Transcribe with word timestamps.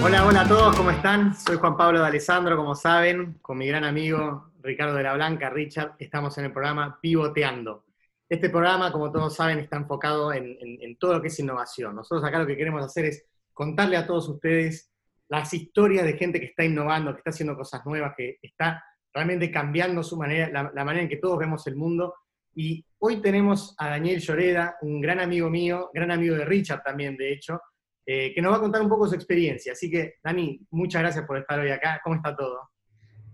Hola, 0.00 0.26
hola 0.26 0.40
a 0.40 0.48
todos, 0.48 0.76
¿cómo 0.76 0.90
están? 0.90 1.34
Soy 1.34 1.56
Juan 1.56 1.76
Pablo 1.76 2.00
de 2.00 2.06
Alessandro, 2.06 2.56
como 2.56 2.74
saben, 2.74 3.34
con 3.42 3.58
mi 3.58 3.66
gran 3.66 3.84
amigo 3.84 4.52
Ricardo 4.62 4.94
de 4.94 5.02
la 5.02 5.14
Blanca, 5.14 5.50
Richard, 5.50 5.96
estamos 5.98 6.36
en 6.38 6.46
el 6.46 6.52
programa 6.52 6.98
Pivoteando. 7.00 7.84
Este 8.28 8.48
programa, 8.48 8.90
como 8.92 9.12
todos 9.12 9.34
saben, 9.34 9.58
está 9.58 9.76
enfocado 9.76 10.32
en, 10.32 10.96
todo 10.98 11.14
lo 11.14 11.22
que 11.22 11.28
es 11.28 11.38
innovación. 11.40 11.94
Nosotros 11.94 12.24
acá 12.24 12.38
lo 12.38 12.46
que 12.46 12.56
queremos 12.56 12.84
hacer 12.84 13.06
es 13.06 13.26
contarle 13.52 13.96
a 13.96 14.06
todos 14.06 14.28
ustedes 14.28 14.90
las 15.28 15.52
historias 15.52 16.04
de 16.04 16.16
gente 16.16 16.40
que 16.40 16.46
está 16.46 16.64
innovando, 16.64 17.12
que 17.12 17.18
está 17.18 17.30
haciendo 17.30 17.56
cosas 17.56 17.84
nuevas, 17.84 18.14
que 18.16 18.38
está 18.40 18.82
realmente 19.12 19.50
cambiando 19.50 20.02
su 20.02 20.16
manera, 20.16 20.48
la, 20.50 20.70
la 20.74 20.84
manera 20.84 21.02
en 21.02 21.08
que 21.08 21.16
todos 21.16 21.38
vemos 21.38 21.66
el 21.66 21.76
mundo. 21.76 22.14
Y 22.54 22.84
hoy 23.00 23.20
tenemos 23.20 23.74
a 23.78 23.90
Daniel 23.90 24.20
Lloreda, 24.20 24.76
un 24.82 25.00
gran 25.00 25.20
amigo 25.20 25.48
mío, 25.50 25.90
gran 25.92 26.10
amigo 26.10 26.34
de 26.34 26.44
Richard 26.44 26.82
también, 26.82 27.16
de 27.16 27.32
hecho, 27.32 27.60
eh, 28.04 28.32
que 28.34 28.42
nos 28.42 28.52
va 28.52 28.56
a 28.56 28.60
contar 28.60 28.82
un 28.82 28.88
poco 28.88 29.06
su 29.06 29.14
experiencia. 29.14 29.72
Así 29.72 29.90
que, 29.90 30.14
Dani, 30.22 30.60
muchas 30.70 31.02
gracias 31.02 31.24
por 31.26 31.38
estar 31.38 31.58
hoy 31.60 31.70
acá. 31.70 32.00
¿Cómo 32.02 32.16
está 32.16 32.34
todo? 32.34 32.70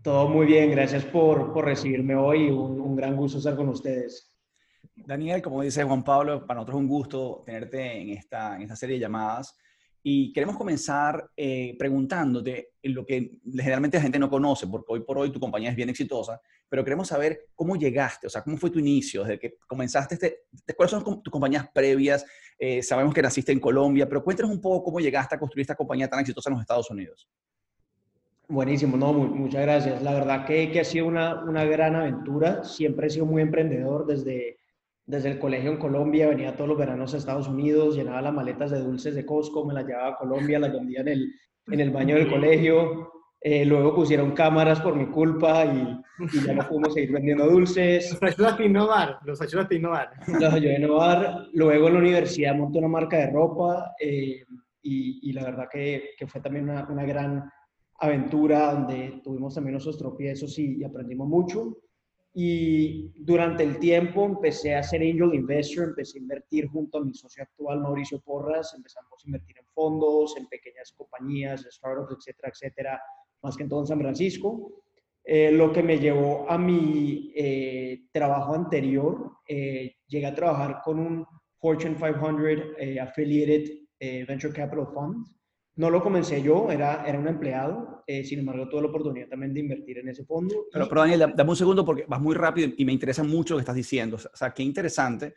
Todo 0.02 0.28
muy 0.28 0.46
bien, 0.46 0.70
gracias 0.70 1.04
por, 1.04 1.52
por 1.52 1.64
recibirme 1.64 2.14
hoy. 2.14 2.50
Un, 2.50 2.80
un, 2.80 2.96
gran 2.96 3.16
gusto 3.16 3.38
estar 3.38 3.56
con 3.56 3.68
ustedes. 3.68 4.34
Daniel, 4.94 5.40
como 5.40 5.62
dice 5.62 5.82
Juan 5.82 6.04
Pablo, 6.04 6.46
para 6.46 6.60
nosotros 6.60 6.76
es 6.76 6.82
un 6.82 6.88
gusto 6.88 7.42
tenerte 7.46 8.00
en 8.00 8.10
esta, 8.10 8.56
en 8.56 8.62
esta 8.62 8.76
serie 8.76 8.96
de 8.96 9.00
llamadas. 9.00 9.56
Y 10.06 10.32
queremos 10.34 10.58
comenzar 10.58 11.30
eh, 11.34 11.74
preguntándote 11.78 12.72
lo 12.82 13.06
que 13.06 13.38
generalmente 13.50 13.96
la 13.96 14.02
gente 14.02 14.18
no 14.18 14.28
conoce, 14.28 14.66
porque 14.66 14.92
hoy 14.92 15.00
por 15.00 15.16
hoy 15.16 15.32
tu 15.32 15.40
compañía 15.40 15.70
es 15.70 15.76
bien 15.76 15.88
exitosa, 15.88 16.38
pero 16.74 16.82
queremos 16.82 17.06
saber 17.06 17.46
cómo 17.54 17.76
llegaste, 17.76 18.26
o 18.26 18.30
sea, 18.30 18.42
cómo 18.42 18.56
fue 18.56 18.68
tu 18.68 18.80
inicio, 18.80 19.22
desde 19.22 19.38
que 19.38 19.58
comenzaste, 19.64 20.16
este, 20.16 20.74
cuáles 20.76 20.90
son 20.90 21.22
tus 21.22 21.30
compañías 21.30 21.68
previas, 21.72 22.26
eh, 22.58 22.82
sabemos 22.82 23.14
que 23.14 23.22
naciste 23.22 23.52
en 23.52 23.60
Colombia, 23.60 24.08
pero 24.08 24.24
cuéntanos 24.24 24.50
un 24.50 24.60
poco 24.60 24.82
cómo 24.82 24.98
llegaste 24.98 25.36
a 25.36 25.38
construir 25.38 25.62
esta 25.62 25.76
compañía 25.76 26.08
tan 26.08 26.18
exitosa 26.18 26.50
en 26.50 26.54
los 26.54 26.62
Estados 26.62 26.90
Unidos. 26.90 27.28
Buenísimo, 28.48 28.96
no, 28.96 29.12
muchas 29.12 29.62
gracias. 29.62 30.02
La 30.02 30.14
verdad 30.14 30.44
que, 30.46 30.72
que 30.72 30.80
ha 30.80 30.84
sido 30.84 31.06
una, 31.06 31.44
una 31.44 31.64
gran 31.64 31.94
aventura, 31.94 32.64
siempre 32.64 33.06
he 33.06 33.10
sido 33.10 33.26
muy 33.26 33.40
emprendedor 33.40 34.04
desde 34.04 34.58
desde 35.06 35.30
el 35.30 35.38
colegio 35.38 35.70
en 35.70 35.76
Colombia, 35.76 36.28
venía 36.28 36.56
todos 36.56 36.66
los 36.66 36.78
veranos 36.78 37.14
a 37.14 37.18
Estados 37.18 37.46
Unidos, 37.46 37.94
llenaba 37.94 38.20
las 38.20 38.34
maletas 38.34 38.72
de 38.72 38.80
dulces 38.80 39.14
de 39.14 39.24
Costco, 39.24 39.64
me 39.64 39.74
las 39.74 39.86
llevaba 39.86 40.08
a 40.08 40.16
Colombia, 40.16 40.58
las 40.58 40.72
vendía 40.72 41.02
en 41.02 41.08
el, 41.08 41.34
en 41.68 41.80
el 41.80 41.90
baño 41.90 42.16
del 42.16 42.28
colegio. 42.28 43.13
Eh, 43.46 43.62
luego 43.66 43.94
pusieron 43.94 44.32
cámaras 44.32 44.80
por 44.80 44.96
mi 44.96 45.04
culpa 45.04 45.66
y, 45.66 46.00
ya 46.46 46.54
no 46.54 46.66
pudimos 46.68 46.94
seguir 46.94 47.12
vendiendo 47.12 47.46
dulces. 47.46 48.10
Los 48.10 48.22
ayudaste 48.22 48.62
a 48.62 48.66
innovar, 48.66 49.18
los 49.22 49.38
ayudaste 49.42 49.74
a 49.74 49.78
innovar. 49.78 50.10
Los 50.26 50.54
ayudé 50.54 50.76
a 50.76 50.78
innovar. 50.78 51.46
Luego 51.52 51.88
en 51.88 51.92
la 51.92 52.00
universidad 52.00 52.54
monté 52.54 52.78
una 52.78 52.88
marca 52.88 53.18
de 53.18 53.30
ropa 53.30 53.94
eh, 54.00 54.46
y, 54.80 55.28
y, 55.28 55.32
la 55.34 55.44
verdad 55.44 55.68
que, 55.70 56.12
que 56.16 56.26
fue 56.26 56.40
también 56.40 56.70
una, 56.70 56.88
una, 56.88 57.04
gran 57.04 57.50
aventura 57.98 58.72
donde 58.72 59.20
tuvimos 59.22 59.54
también 59.54 59.72
nuestros 59.72 59.98
tropiezos 59.98 60.58
y, 60.58 60.78
y 60.78 60.84
aprendimos 60.84 61.28
mucho. 61.28 61.76
Y 62.32 63.12
durante 63.14 63.62
el 63.62 63.78
tiempo 63.78 64.24
empecé 64.24 64.74
a 64.74 64.82
ser 64.82 65.02
angel 65.02 65.34
investor, 65.34 65.90
empecé 65.90 66.18
a 66.18 66.22
invertir 66.22 66.66
junto 66.68 66.96
a 66.96 67.04
mi 67.04 67.12
socio 67.12 67.42
actual, 67.42 67.80
Mauricio 67.80 68.20
Porras, 68.20 68.72
empezamos 68.74 69.22
a 69.22 69.26
invertir 69.26 69.58
en 69.58 69.66
fondos, 69.66 70.34
en 70.38 70.46
pequeñas 70.46 70.94
compañías, 70.96 71.66
startups, 71.70 72.14
etcétera, 72.16 72.48
etcétera, 72.48 73.00
más 73.44 73.56
que 73.56 73.62
en 73.62 73.68
todo 73.68 73.80
en 73.80 73.86
San 73.86 74.00
Francisco. 74.00 74.82
Eh, 75.22 75.52
lo 75.52 75.72
que 75.72 75.82
me 75.82 75.98
llevó 75.98 76.50
a 76.50 76.58
mi 76.58 77.32
eh, 77.36 78.06
trabajo 78.12 78.54
anterior, 78.54 79.38
eh, 79.48 79.96
llegué 80.06 80.26
a 80.26 80.34
trabajar 80.34 80.80
con 80.84 80.98
un 80.98 81.26
Fortune 81.64 81.96
500 81.96 82.76
eh, 82.78 83.00
Affiliated 83.00 83.70
eh, 83.98 84.26
Venture 84.28 84.52
Capital 84.52 84.86
Fund, 84.92 85.26
no 85.76 85.88
lo 85.88 86.02
comencé 86.02 86.42
yo, 86.42 86.70
era, 86.70 87.04
era 87.06 87.18
un 87.18 87.26
empleado, 87.26 88.04
eh, 88.06 88.22
sin 88.22 88.40
embargo 88.40 88.68
tuve 88.68 88.82
la 88.82 88.88
oportunidad 88.88 89.28
también 89.28 89.54
de 89.54 89.60
invertir 89.60 89.96
en 89.96 90.08
ese 90.08 90.26
fondo. 90.26 90.66
Pero, 90.70 90.86
pero 90.88 91.00
Daniel, 91.00 91.32
dame 91.34 91.50
un 91.50 91.56
segundo 91.56 91.82
porque 91.82 92.04
vas 92.06 92.20
muy 92.20 92.34
rápido 92.34 92.70
y 92.76 92.84
me 92.84 92.92
interesa 92.92 93.24
mucho 93.24 93.54
lo 93.54 93.58
que 93.58 93.62
estás 93.62 93.76
diciendo. 93.76 94.16
O 94.16 94.36
sea, 94.36 94.52
qué 94.52 94.62
interesante, 94.62 95.34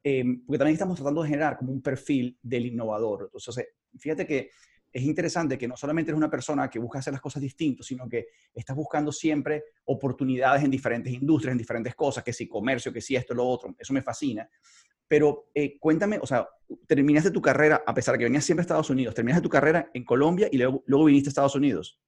porque 0.00 0.58
también 0.58 0.74
estamos 0.74 0.94
tratando 0.96 1.22
de 1.22 1.30
generar 1.30 1.58
como 1.58 1.72
un 1.72 1.82
perfil 1.82 2.38
del 2.40 2.66
innovador. 2.66 3.24
Entonces, 3.34 3.66
fíjate 3.98 4.26
que 4.28 4.50
es 4.94 5.02
interesante 5.02 5.58
que 5.58 5.66
no 5.66 5.76
solamente 5.76 6.12
eres 6.12 6.18
una 6.18 6.30
persona 6.30 6.70
que 6.70 6.78
busca 6.78 7.00
hacer 7.00 7.12
las 7.12 7.20
cosas 7.20 7.42
distintas, 7.42 7.84
sino 7.84 8.08
que 8.08 8.28
estás 8.54 8.76
buscando 8.76 9.10
siempre 9.10 9.64
oportunidades 9.86 10.62
en 10.62 10.70
diferentes 10.70 11.12
industrias, 11.12 11.50
en 11.50 11.58
diferentes 11.58 11.96
cosas, 11.96 12.22
que 12.22 12.32
si 12.32 12.46
comercio, 12.46 12.92
que 12.92 13.00
si 13.00 13.16
esto, 13.16 13.34
lo 13.34 13.44
otro. 13.44 13.74
Eso 13.76 13.92
me 13.92 14.02
fascina. 14.02 14.48
Pero 15.08 15.50
eh, 15.52 15.80
cuéntame, 15.80 16.20
o 16.22 16.26
sea, 16.26 16.48
terminaste 16.86 17.32
tu 17.32 17.42
carrera, 17.42 17.82
a 17.84 17.92
pesar 17.92 18.12
de 18.12 18.20
que 18.20 18.24
venías 18.24 18.44
siempre 18.44 18.60
a 18.60 18.66
Estados 18.66 18.88
Unidos, 18.88 19.16
terminaste 19.16 19.42
tu 19.42 19.48
carrera 19.48 19.90
en 19.92 20.04
Colombia 20.04 20.48
y 20.52 20.58
luego, 20.58 20.84
luego 20.86 21.06
viniste 21.06 21.28
a 21.28 21.30
Estados 21.30 21.56
Unidos. 21.56 22.00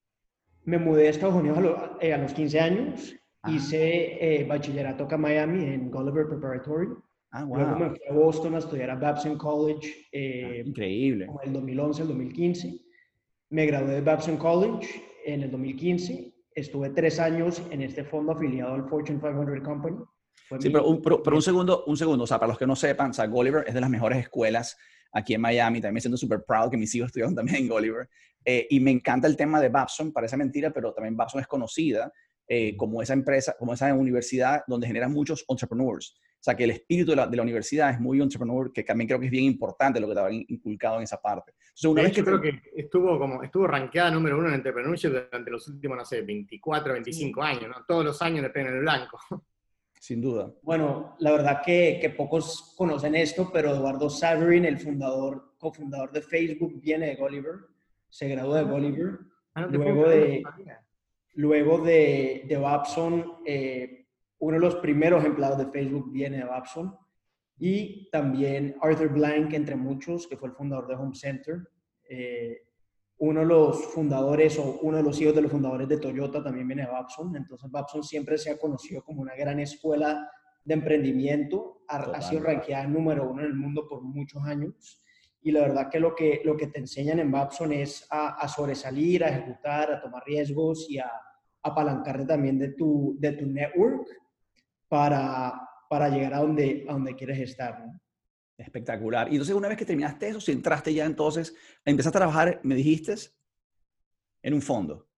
Me 0.63 0.79
mudé 0.79 1.09
a 1.09 1.11
Estados 1.11 1.35
Unidos 1.35 1.59
a, 1.59 1.99
eh, 2.01 2.15
a 2.15 2.19
los 2.19 2.33
15 2.33 2.61
años. 2.61 3.17
Hice 3.49 4.41
eh, 4.41 4.45
bachillerato 4.45 5.05
acá 5.05 5.17
en 5.17 5.23
Miami 5.23 5.65
en 5.65 5.91
Gulliver 5.91 6.29
Preparatory. 6.29 6.89
Ah, 7.37 7.45
wow. 7.45 7.57
Luego 7.59 7.79
me 7.79 7.91
fui 7.91 8.01
a 8.09 8.13
Boston 8.13 8.55
a 8.55 8.59
estudiar 8.59 8.91
a 8.91 8.97
Babson 8.97 9.37
College. 9.37 10.07
Eh, 10.13 10.63
ah, 10.65 10.69
increíble. 10.69 11.27
Como 11.27 11.43
el 11.43 11.53
2011, 11.53 12.03
el 12.03 12.09
2015. 12.09 12.81
Me 13.51 13.67
gradué 13.67 13.95
de 13.95 14.01
Babson 14.01 14.37
College 14.37 14.89
en 15.25 15.43
el 15.43 15.51
2015. 15.51 16.33
Estuve 16.55 16.91
tres 16.91 17.21
años 17.21 17.63
en 17.71 17.83
este 17.83 18.05
fondo 18.05 18.33
afiliado 18.33 18.75
al 18.75 18.89
Fortune 18.89 19.21
500 19.21 19.61
Company 19.61 19.99
sí, 20.61 20.71
pero 20.71 20.87
un, 20.87 21.03
pero, 21.03 21.37
un, 21.37 21.43
segundo, 21.43 21.85
un 21.87 21.97
segundo, 21.97 22.25
o 22.25 22.27
sea, 22.27 22.39
para 22.39 22.49
los 22.49 22.59
que 22.59 22.67
no 22.67 22.77
sepan, 22.77 23.11
o 23.11 23.15
sea, 23.15 23.27
Gulliver 23.27 23.65
es 23.67 23.75
de 23.75 23.81
las 23.81 23.91
mejores 23.91 24.19
escuelas 24.19 24.77
aquí 25.13 25.35
en 25.35 25.41
Miami, 25.41 25.81
también 25.81 25.95
me 25.95 26.01
siento 26.01 26.17
súper 26.17 26.45
proud 26.45 26.71
que 26.71 26.77
mis 26.77 26.95
hijos 26.95 27.07
estudiaron 27.07 27.35
también 27.35 27.59
en 27.59 27.69
Gulliver, 27.69 28.09
eh, 28.45 28.67
y 28.71 28.81
me 28.81 28.91
encanta 28.91 29.27
el 29.27 29.37
tema 29.37 29.61
de 29.61 29.69
Babson, 29.69 30.13
parece 30.13 30.37
mentira, 30.37 30.71
pero 30.71 30.93
también 30.93 31.17
Babson 31.17 31.41
es 31.41 31.47
conocida 31.47 32.13
eh, 32.49 32.77
como 32.77 33.03
esa 33.03 33.13
empresa, 33.13 33.57
como 33.59 33.75
esa 33.75 33.93
universidad 33.93 34.63
donde 34.67 34.87
generan 34.87 35.13
muchos 35.13 35.45
entrepreneurs. 35.49 36.17
O 36.47 36.49
sea, 36.49 36.57
que 36.57 36.63
el 36.63 36.71
espíritu 36.71 37.11
de 37.11 37.17
la, 37.17 37.27
de 37.27 37.37
la, 37.37 37.43
universidad 37.43 37.91
es 37.91 37.99
muy 37.99 38.23
entrepreneur, 38.23 38.73
que 38.73 38.85
también 38.85 39.09
creo 39.09 39.19
que 39.19 39.27
es 39.27 39.33
bien 39.33 39.43
importante 39.43 39.99
lo 39.99 40.07
que 40.07 40.15
te 40.15 40.21
habían 40.21 40.45
inculcado 40.47 40.99
en 40.99 41.03
esa 41.03 41.21
parte. 41.21 41.55
Entonces, 41.59 41.85
una 41.87 42.03
vez 42.03 42.13
que 42.13 42.23
creo 42.23 42.41
que 42.41 42.63
estuvo 42.77 43.19
como 43.19 43.43
estuvo 43.43 43.67
rankeada 43.67 44.13
número 44.13 44.39
uno 44.39 44.47
en 44.47 44.55
entrepreneurship 44.55 45.09
durante 45.09 45.51
los 45.51 45.67
últimos, 45.67 45.97
no 45.97 46.05
sé, 46.05 46.23
24, 46.23 46.93
25 46.93 47.43
sí. 47.43 47.49
años, 47.49 47.69
¿no? 47.69 47.85
Todos 47.85 48.05
los 48.05 48.23
años 48.23 48.43
le 48.43 48.51
pegan 48.51 48.75
el 48.75 48.79
blanco. 48.79 49.19
Sin 49.99 50.21
duda. 50.21 50.53
Bueno, 50.63 51.17
la 51.19 51.33
verdad 51.33 51.63
que, 51.67 51.99
que, 52.01 52.11
pocos 52.11 52.75
conocen 52.77 53.17
esto, 53.17 53.51
pero 53.53 53.75
Eduardo 53.75 54.09
Saverin, 54.09 54.67
el 54.67 54.79
fundador, 54.79 55.55
cofundador 55.59 56.13
de 56.13 56.23
Facebook, 56.23 56.81
viene 56.81 57.07
de 57.07 57.17
Gulliver, 57.17 57.57
se 58.09 58.29
graduó 58.29 58.55
de 58.55 58.63
Gulliver. 58.63 59.19
Ah, 59.55 59.63
no 59.63 59.79
luego, 59.79 60.09
de, 60.09 60.45
luego 61.35 61.79
de, 61.79 62.45
de 62.47 62.57
Babson, 62.57 63.33
eh, 63.45 64.06
uno 64.39 64.57
de 64.57 64.61
los 64.61 64.77
primeros 64.77 65.25
empleados 65.25 65.59
de 65.59 65.67
Facebook 65.67 66.11
viene 66.13 66.39
de 66.39 66.45
Babson. 66.45 66.97
Y 67.59 68.11
también 68.11 68.77
Arthur 68.83 69.09
Blank, 69.09 69.55
entre 69.55 69.77
muchos, 69.77 70.27
que 70.27 70.37
fue 70.37 70.49
el 70.49 70.55
fundador 70.55 70.87
de 70.87 70.95
Home 70.95 71.15
Center. 71.15 71.69
Eh, 72.09 72.63
uno 73.19 73.41
de 73.41 73.47
los 73.47 73.83
fundadores 73.87 74.59
o 74.59 74.79
uno 74.83 74.99
de 74.99 75.03
los 75.03 75.19
hijos 75.21 75.35
de 75.35 75.41
los 75.41 75.51
fundadores 75.51 75.89
de 75.89 75.97
Toyota 75.97 76.43
también 76.43 76.67
viene 76.67 76.83
de 76.83 76.89
Babson. 76.89 77.35
Entonces, 77.35 77.71
Babson 77.71 78.05
siempre 78.05 78.37
se 78.37 78.51
ha 78.51 78.59
conocido 78.59 79.03
como 79.03 79.23
una 79.23 79.35
gran 79.35 79.59
escuela 79.59 80.31
de 80.65 80.75
emprendimiento. 80.75 81.83
Ha, 81.89 81.97
ha 81.97 82.21
sido 82.21 82.43
rankeada 82.43 82.87
número 82.87 83.31
uno 83.31 83.41
en 83.41 83.49
el 83.49 83.55
mundo 83.55 83.89
por 83.89 84.03
muchos 84.03 84.43
años. 84.45 85.03
Y 85.41 85.53
la 85.53 85.61
verdad 85.61 85.89
que 85.89 86.01
lo 86.01 86.15
que, 86.15 86.43
lo 86.45 86.57
que 86.59 86.67
te 86.67 86.81
enseñan 86.81 87.21
en 87.21 87.31
Babson 87.31 87.73
es 87.73 88.07
a, 88.11 88.35
a 88.39 88.49
sobresalir, 88.49 89.25
a 89.25 89.29
ejecutar, 89.29 89.91
a 89.91 90.01
tomar 90.01 90.23
riesgos 90.27 90.87
y 90.91 90.99
a, 90.99 91.07
a 91.07 91.23
apalancarte 91.63 92.27
también 92.27 92.59
de 92.59 92.71
tu, 92.73 93.17
de 93.19 93.33
tu 93.33 93.47
network 93.47 94.07
para, 94.89 95.53
para 95.89 96.09
llegar 96.09 96.35
a 96.35 96.39
donde, 96.39 96.85
a 96.89 96.93
donde 96.93 97.15
quieres 97.15 97.39
estar. 97.39 97.81
¿no? 97.81 98.01
Espectacular. 98.59 99.29
Y 99.29 99.33
entonces, 99.33 99.55
una 99.55 99.69
vez 99.69 99.77
que 99.77 99.85
terminaste 99.85 100.29
eso, 100.29 100.41
si 100.41 100.53
entraste 100.53 100.95
ya 100.95 101.05
entonces, 101.05 101.55
empezaste 101.85 102.17
a 102.17 102.21
trabajar, 102.21 102.61
me 102.63 102.75
dijiste, 102.75 103.15
en 104.43 104.55
un 104.55 104.63
fondo. 104.63 105.09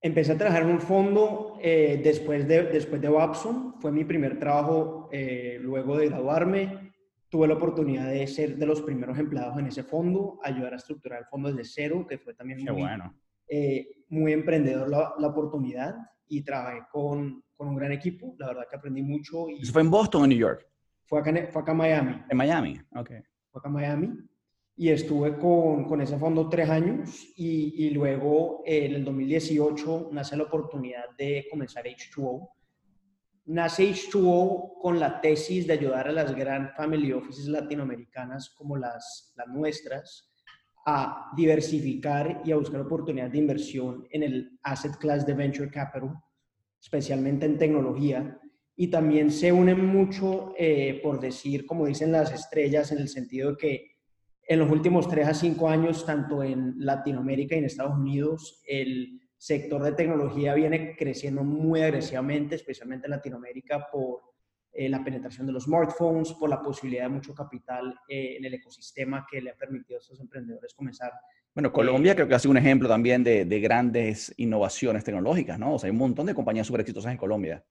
Empecé 0.00 0.32
a 0.32 0.38
trabajar 0.38 0.62
en 0.62 0.70
un 0.70 0.80
fondo 0.80 1.58
eh, 1.60 2.00
después, 2.02 2.48
de, 2.48 2.64
después 2.64 3.00
de 3.00 3.08
Babson. 3.08 3.74
Fue 3.80 3.92
mi 3.92 4.04
primer 4.04 4.38
trabajo 4.38 5.08
eh, 5.12 5.58
luego 5.60 5.96
de 5.96 6.08
graduarme. 6.08 6.92
Tuve 7.28 7.46
la 7.46 7.54
oportunidad 7.54 8.10
de 8.10 8.26
ser 8.26 8.56
de 8.56 8.66
los 8.66 8.82
primeros 8.82 9.18
empleados 9.18 9.58
en 9.58 9.66
ese 9.66 9.82
fondo, 9.82 10.40
ayudar 10.42 10.72
a 10.72 10.76
estructurar 10.76 11.20
el 11.20 11.26
fondo 11.26 11.52
desde 11.52 11.64
cero, 11.64 12.06
que 12.08 12.18
fue 12.18 12.34
también 12.34 12.62
muy, 12.64 12.82
bueno. 12.82 13.14
eh, 13.48 14.04
muy 14.08 14.32
emprendedor 14.32 14.88
la, 14.88 15.14
la, 15.18 15.28
oportunidad. 15.28 15.94
Y 16.26 16.42
trabajé 16.42 16.80
con, 16.90 17.44
con, 17.62 17.68
un 17.68 17.76
gran 17.76 17.92
equipo. 17.92 18.34
La 18.38 18.48
verdad 18.48 18.66
que 18.68 18.76
aprendí 18.76 19.02
mucho. 19.02 19.48
Y... 19.48 19.62
¿Eso 19.62 19.72
fue 19.72 19.82
en 19.82 19.90
Boston 19.90 20.22
o 20.22 20.24
en 20.24 20.30
New 20.30 20.38
York? 20.38 20.66
Fue 21.04 21.20
acá, 21.20 21.32
fue 21.50 21.62
acá 21.62 21.72
en 21.72 21.78
Miami. 21.78 22.22
En 22.28 22.36
Miami, 22.36 22.80
ok. 22.94 23.10
Fue 23.50 23.58
acá 23.58 23.68
en 23.68 23.72
Miami. 23.74 24.10
Y 24.76 24.88
estuve 24.88 25.36
con, 25.36 25.84
con 25.84 26.00
ese 26.00 26.18
fondo 26.18 26.48
tres 26.48 26.68
años 26.70 27.26
y, 27.36 27.86
y 27.86 27.90
luego 27.90 28.62
eh, 28.64 28.86
en 28.86 28.94
el 28.94 29.04
2018 29.04 30.08
nace 30.12 30.36
la 30.36 30.44
oportunidad 30.44 31.10
de 31.16 31.46
comenzar 31.50 31.84
H2O. 31.84 32.48
nace 33.44 33.90
H2O 33.90 34.78
con 34.80 34.98
la 34.98 35.20
tesis 35.20 35.66
de 35.66 35.74
ayudar 35.74 36.08
a 36.08 36.12
las 36.12 36.34
gran 36.34 36.70
family 36.74 37.12
offices 37.12 37.48
latinoamericanas 37.48 38.54
como 38.56 38.76
las, 38.76 39.34
las 39.36 39.48
nuestras 39.48 40.32
a 40.86 41.30
diversificar 41.36 42.42
y 42.44 42.52
a 42.52 42.56
buscar 42.56 42.80
oportunidades 42.80 43.32
de 43.32 43.38
inversión 43.38 44.06
en 44.10 44.22
el 44.22 44.58
asset 44.62 44.96
class 44.96 45.24
de 45.24 45.34
venture 45.34 45.70
capital, 45.70 46.14
especialmente 46.82 47.46
en 47.46 47.58
tecnología. 47.58 48.40
Y 48.74 48.88
también 48.88 49.30
se 49.30 49.52
unen 49.52 49.86
mucho, 49.86 50.54
eh, 50.58 51.00
por 51.02 51.20
decir, 51.20 51.64
como 51.64 51.86
dicen 51.86 52.10
las 52.10 52.32
estrellas, 52.32 52.90
en 52.90 52.98
el 52.98 53.08
sentido 53.08 53.52
de 53.52 53.56
que 53.56 53.92
en 54.48 54.58
los 54.58 54.70
últimos 54.70 55.08
tres 55.08 55.28
a 55.28 55.34
cinco 55.34 55.68
años, 55.68 56.04
tanto 56.04 56.42
en 56.42 56.74
Latinoamérica 56.78 57.54
y 57.54 57.58
en 57.58 57.66
Estados 57.66 57.96
Unidos, 57.96 58.60
el 58.66 59.20
sector 59.36 59.82
de 59.82 59.92
tecnología 59.92 60.54
viene 60.54 60.96
creciendo 60.96 61.44
muy 61.44 61.80
agresivamente, 61.80 62.56
especialmente 62.56 63.06
en 63.06 63.12
Latinoamérica, 63.12 63.86
por 63.90 64.32
eh, 64.72 64.88
la 64.88 65.04
penetración 65.04 65.46
de 65.46 65.52
los 65.52 65.64
smartphones, 65.64 66.32
por 66.32 66.50
la 66.50 66.62
posibilidad 66.62 67.04
de 67.04 67.10
mucho 67.10 67.34
capital 67.34 67.94
eh, 68.08 68.36
en 68.38 68.44
el 68.44 68.54
ecosistema 68.54 69.26
que 69.30 69.40
le 69.40 69.50
ha 69.50 69.56
permitido 69.56 69.98
a 69.98 70.00
estos 70.00 70.18
emprendedores 70.20 70.74
comenzar. 70.74 71.12
Bueno, 71.54 71.72
Colombia 71.72 72.14
creo 72.14 72.26
que 72.26 72.34
ha 72.34 72.38
sido 72.38 72.52
un 72.52 72.56
ejemplo 72.56 72.88
también 72.88 73.22
de, 73.22 73.44
de, 73.44 73.60
grandes 73.60 74.32
innovaciones 74.38 75.04
tecnológicas, 75.04 75.58
¿no? 75.58 75.74
O 75.74 75.78
sea, 75.78 75.88
hay 75.88 75.92
un 75.92 75.98
montón 75.98 76.26
de 76.26 76.34
compañías 76.34 76.66
súper 76.66 76.80
exitosas 76.80 77.12
en 77.12 77.18
Colombia. 77.18 77.62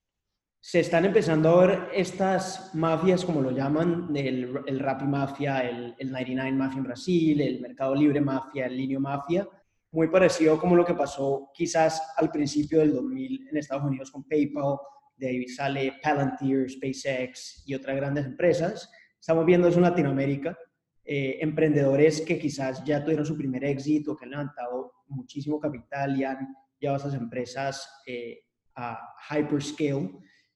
Se 0.60 0.81
están 0.81 1.06
empezando 1.06 1.50
a 1.50 1.66
ver 1.66 1.80
estas 1.92 2.75
mafias, 2.75 3.25
como 3.25 3.42
lo 3.42 3.50
llaman, 3.50 4.16
el, 4.16 4.60
el 4.68 4.80
Rappi 4.80 5.06
Mafia, 5.06 5.68
el, 5.68 5.95
el 5.98 6.12
99 6.12 6.51
Mafia 6.56 6.78
en 6.78 6.83
Brasil, 6.83 7.42
el 7.42 7.62
Mercado 7.62 7.95
Libre 7.95 8.22
Mafia, 8.22 8.68
el 8.68 8.78
Linio 8.78 9.00
Mafia, 9.00 9.48
muy 9.92 10.07
parecido 10.10 10.60
como 10.60 10.75
lo 10.75 10.86
que 10.86 10.94
pasó 10.94 11.50
quizás 11.54 12.13
al 12.18 12.30
principio 12.30 12.80
del 12.80 12.94
2000 12.94 13.48
en 13.50 13.57
Estados 13.57 13.83
Unidos 13.83 14.12
con 14.12 14.24
PayPal, 14.24 14.78
de 15.18 15.28
ahí 15.28 15.48
sale 15.48 15.94
Palantir, 16.01 16.69
SpaceX 16.69 17.63
y 17.66 17.74
otras 17.74 17.95
grandes 17.95 18.25
empresas. 18.25 18.92
Estamos 19.19 19.45
viendo 19.45 19.68
eso 19.68 19.78
en 19.78 19.83
Latinoamérica. 19.83 20.57
Eh, 21.03 21.39
emprendedores 21.42 22.21
que 22.21 22.38
quizás 22.38 22.83
ya 22.83 23.03
tuvieron 23.03 23.25
su 23.25 23.36
primer 23.36 23.63
éxito, 23.65 24.15
que 24.15 24.25
han 24.25 24.31
levantado 24.31 24.94
muchísimo 25.07 25.59
capital 25.59 26.18
y 26.18 26.24
han 26.24 26.56
llevado 26.80 27.00
esas 27.00 27.19
empresas 27.19 28.01
eh, 28.06 28.44
a 28.75 29.00
hyperscale 29.30 30.12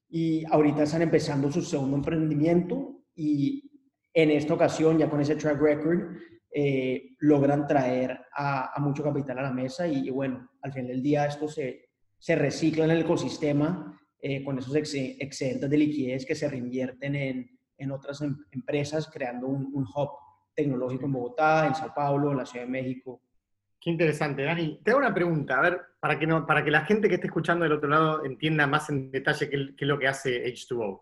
y 0.07 0.45
ahorita 0.45 0.83
están 0.83 1.01
empezando 1.01 1.51
su 1.51 1.61
segundo 1.61 1.97
emprendimiento 1.97 3.03
y 3.15 3.71
en 4.13 4.31
esta 4.31 4.53
ocasión, 4.53 4.97
ya 4.97 5.09
con 5.09 5.19
ese 5.19 5.35
track 5.35 5.59
record, 5.59 6.17
eh, 6.49 7.15
logran 7.19 7.67
traer 7.67 8.17
a, 8.33 8.73
mucho 8.79 9.03
capital 9.03 9.39
a 9.39 9.43
la 9.43 9.51
mesa 9.51 9.87
y, 9.87 10.09
bueno, 10.09 10.49
al 10.61 10.71
final 10.71 10.87
del 10.87 11.03
día 11.03 11.25
esto 11.25 11.49
se, 11.49 11.89
se 12.17 12.35
recicla 12.35 12.85
en 12.85 12.91
el 12.91 13.01
ecosistema 13.01 13.99
eh, 14.21 14.41
con 14.43 14.57
esos 14.57 14.73
excedentes 14.73 15.69
de 15.69 15.77
liquidez 15.77 16.25
que 16.25 16.33
se 16.33 16.47
reinvierten 16.47 17.13
en, 17.15 17.59
en 17.77 17.91
otras 17.91 18.21
em, 18.21 18.37
empresas, 18.51 19.09
creando 19.11 19.47
un, 19.47 19.85
hub 19.95 20.09
tecnológico 20.55 21.05
en 21.05 21.11
Bogotá, 21.11 21.67
en 21.67 21.75
Sao 21.75 21.93
Paulo, 21.93 22.31
en 22.31 22.37
la 22.37 22.45
Ciudad 22.45 22.65
de 22.65 22.71
México. 22.71 23.21
Qué 23.79 23.91
interesante, 23.91 24.43
Dani. 24.43 24.81
Te 24.83 24.91
hago 24.91 24.99
una 24.99 25.13
pregunta, 25.13 25.57
a 25.57 25.61
ver, 25.61 25.81
para 25.99 26.17
que, 26.17 26.27
para 26.47 26.63
que 26.63 26.71
la 26.71 26.85
gente 26.85 27.07
que 27.07 27.15
esté 27.15 27.27
escuchando 27.27 27.63
del 27.63 27.73
otro 27.73 27.89
lado 27.89 28.25
entienda 28.25 28.65
más 28.65 28.89
en 28.89 29.11
detalle 29.11 29.49
qué, 29.49 29.75
es 29.77 29.87
lo 29.87 29.99
que 29.99 30.07
hace 30.07 30.43
H2O. 30.45 31.01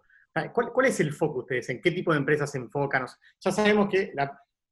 ¿Cuál, 0.52 0.74
¿Cuál, 0.74 0.88
es 0.88 1.00
el 1.00 1.14
foco 1.14 1.40
ustedes? 1.40 1.70
¿En 1.70 1.80
qué 1.80 1.92
tipo 1.92 2.12
de 2.12 2.18
empresas 2.18 2.52
se 2.52 2.58
enfocan? 2.58 3.06
Ya 3.40 3.52
sabemos 3.52 3.88
que 3.88 4.14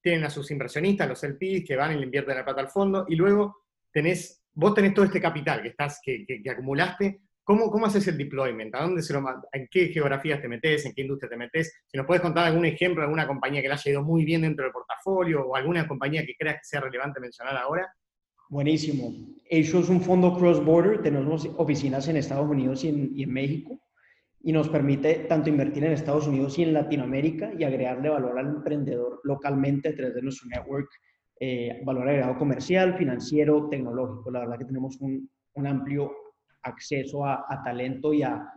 tienen 0.01 0.23
a 0.23 0.29
sus 0.29 0.49
inversionistas, 0.49 1.07
los 1.07 1.23
LPs, 1.23 1.63
que 1.65 1.75
van 1.75 1.93
y 1.93 1.99
le 1.99 2.05
invierten 2.05 2.35
la 2.35 2.43
plata 2.43 2.61
al 2.61 2.69
fondo, 2.69 3.05
y 3.07 3.15
luego 3.15 3.65
tenés, 3.91 4.43
vos 4.53 4.73
tenés 4.73 4.93
todo 4.93 5.05
este 5.05 5.21
capital 5.21 5.61
que, 5.61 5.69
estás, 5.69 6.01
que 6.03 6.49
acumulaste, 6.49 7.21
¿Cómo, 7.51 7.69
¿Cómo, 7.69 7.85
haces 7.85 8.07
el 8.07 8.17
deployment? 8.17 8.73
¿A 8.75 8.83
dónde 8.83 9.01
se 9.01 9.11
lo, 9.11 9.21
¿En 9.51 9.67
qué 9.69 9.87
geografías 9.87 10.41
te 10.41 10.47
metes? 10.47 10.85
¿En 10.85 10.93
qué 10.93 11.01
industria 11.01 11.29
te 11.29 11.35
metes? 11.35 11.83
Si 11.85 11.97
nos 11.97 12.07
puedes 12.07 12.21
contar 12.21 12.47
algún 12.47 12.63
ejemplo 12.63 13.01
de 13.01 13.07
alguna 13.07 13.27
compañía 13.27 13.61
que 13.61 13.67
le 13.67 13.73
haya 13.73 13.91
ido 13.91 14.03
muy 14.03 14.23
bien 14.23 14.43
dentro 14.43 14.63
del 14.63 14.71
portafolio 14.71 15.45
o 15.45 15.53
alguna 15.53 15.85
compañía 15.85 16.25
que 16.25 16.33
creas 16.39 16.55
que 16.59 16.63
sea 16.63 16.79
relevante 16.79 17.19
mencionar 17.19 17.57
ahora. 17.57 17.93
Buenísimo. 18.47 19.13
Ellos 19.49 19.83
es 19.83 19.89
un 19.89 19.99
fondo 19.99 20.33
cross-border, 20.37 21.01
tenemos 21.01 21.45
oficinas 21.57 22.07
en 22.07 22.15
Estados 22.15 22.49
Unidos 22.49 22.85
y 22.85 23.21
en, 23.21 23.33
México 23.33 23.81
y 24.41 24.53
nos 24.53 24.69
permite 24.69 25.25
tanto 25.27 25.49
invertir 25.49 25.83
en 25.83 25.91
Estados 25.91 26.27
Unidos 26.27 26.57
y 26.57 26.63
en 26.63 26.71
Latinoamérica 26.71 27.51
y 27.59 27.65
agregarle 27.65 28.07
valor 28.07 28.39
al 28.39 28.47
emprendedor 28.47 29.19
localmente 29.25 29.89
a 29.89 29.93
través 29.93 30.15
de 30.15 30.21
nuestro 30.21 30.47
network, 30.47 30.89
eh, 31.37 31.81
valor 31.83 32.07
agregado 32.07 32.37
comercial, 32.37 32.97
financiero, 32.97 33.67
tecnológico. 33.67 34.31
La 34.31 34.39
verdad 34.39 34.57
que 34.57 34.65
tenemos 34.65 34.95
un, 35.01 35.29
un 35.55 35.67
amplio 35.67 36.13
acceso 36.63 37.25
a, 37.25 37.61
talento 37.63 38.13
y 38.13 38.23
a, 38.23 38.53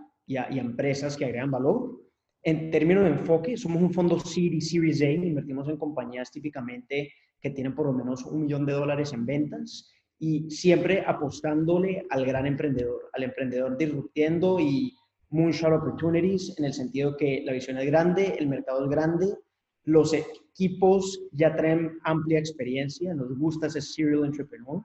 empresas 0.50 1.16
que 1.16 1.24
agregan 1.24 1.50
valor. 1.50 2.00
En 2.42 2.70
términos 2.70 3.04
de 3.04 3.10
enfoque, 3.10 3.56
somos 3.56 3.82
un 3.82 3.92
fondo 3.92 4.18
Series, 4.18 4.70
Series 4.70 5.02
A, 5.02 5.10
invertimos 5.10 5.68
en 5.68 5.78
compañías 5.78 6.30
típicamente 6.30 7.12
que 7.40 7.50
tienen 7.50 7.74
por 7.74 7.86
lo 7.86 7.92
menos 7.92 8.24
un 8.24 8.42
millón 8.42 8.66
de 8.66 8.72
dólares 8.72 9.12
en 9.12 9.26
ventas 9.26 9.90
y 10.18 10.50
siempre 10.50 11.04
apostándole 11.06 12.06
al 12.10 12.24
gran 12.24 12.46
emprendedor, 12.46 13.10
al 13.12 13.24
emprendedor 13.24 13.76
disruptiendo 13.76 14.58
y 14.60 14.94
moonshot 15.30 15.72
opportunities 15.72 16.54
en 16.58 16.66
el 16.66 16.72
sentido 16.72 17.16
que 17.16 17.42
la 17.44 17.52
visión 17.52 17.78
es 17.78 17.86
grande, 17.86 18.36
el 18.38 18.48
mercado 18.48 18.84
es 18.84 18.90
grande, 18.90 19.34
los 19.84 20.14
equipos 20.14 21.20
ya 21.32 21.54
traen 21.56 21.98
amplia 22.04 22.38
experiencia, 22.38 23.14
nos 23.14 23.36
gusta 23.38 23.66
ese 23.66 23.80
serial 23.80 24.24
entrepreneur 24.24 24.82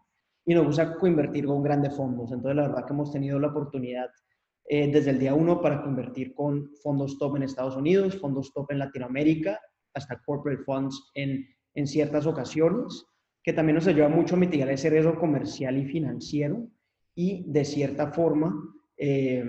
y 0.50 0.56
nos 0.56 0.66
gusta 0.66 0.96
coinvertir 0.96 1.46
con 1.46 1.62
grandes 1.62 1.96
fondos. 1.96 2.32
Entonces, 2.32 2.56
la 2.56 2.64
verdad 2.64 2.84
que 2.84 2.94
hemos 2.94 3.12
tenido 3.12 3.38
la 3.38 3.50
oportunidad 3.50 4.10
eh, 4.68 4.92
desde 4.92 5.12
el 5.12 5.20
día 5.20 5.36
uno 5.36 5.62
para 5.62 5.84
convertir 5.84 6.34
con 6.34 6.72
fondos 6.82 7.20
top 7.20 7.36
en 7.36 7.44
Estados 7.44 7.78
Unidos, 7.78 8.20
fondos 8.20 8.52
top 8.52 8.72
en 8.72 8.80
Latinoamérica, 8.80 9.60
hasta 9.94 10.20
corporate 10.26 10.64
funds 10.64 11.12
en, 11.14 11.46
en 11.76 11.86
ciertas 11.86 12.26
ocasiones, 12.26 13.06
que 13.44 13.54
también 13.54 13.76
nos 13.76 13.86
ayuda 13.86 14.10
mucho 14.10 14.34
a 14.34 14.40
mitigar 14.40 14.72
ese 14.72 14.90
riesgo 14.90 15.20
comercial 15.20 15.78
y 15.78 15.86
financiero 15.86 16.68
y 17.14 17.44
de 17.48 17.64
cierta 17.64 18.12
forma 18.12 18.52
eh, 18.98 19.46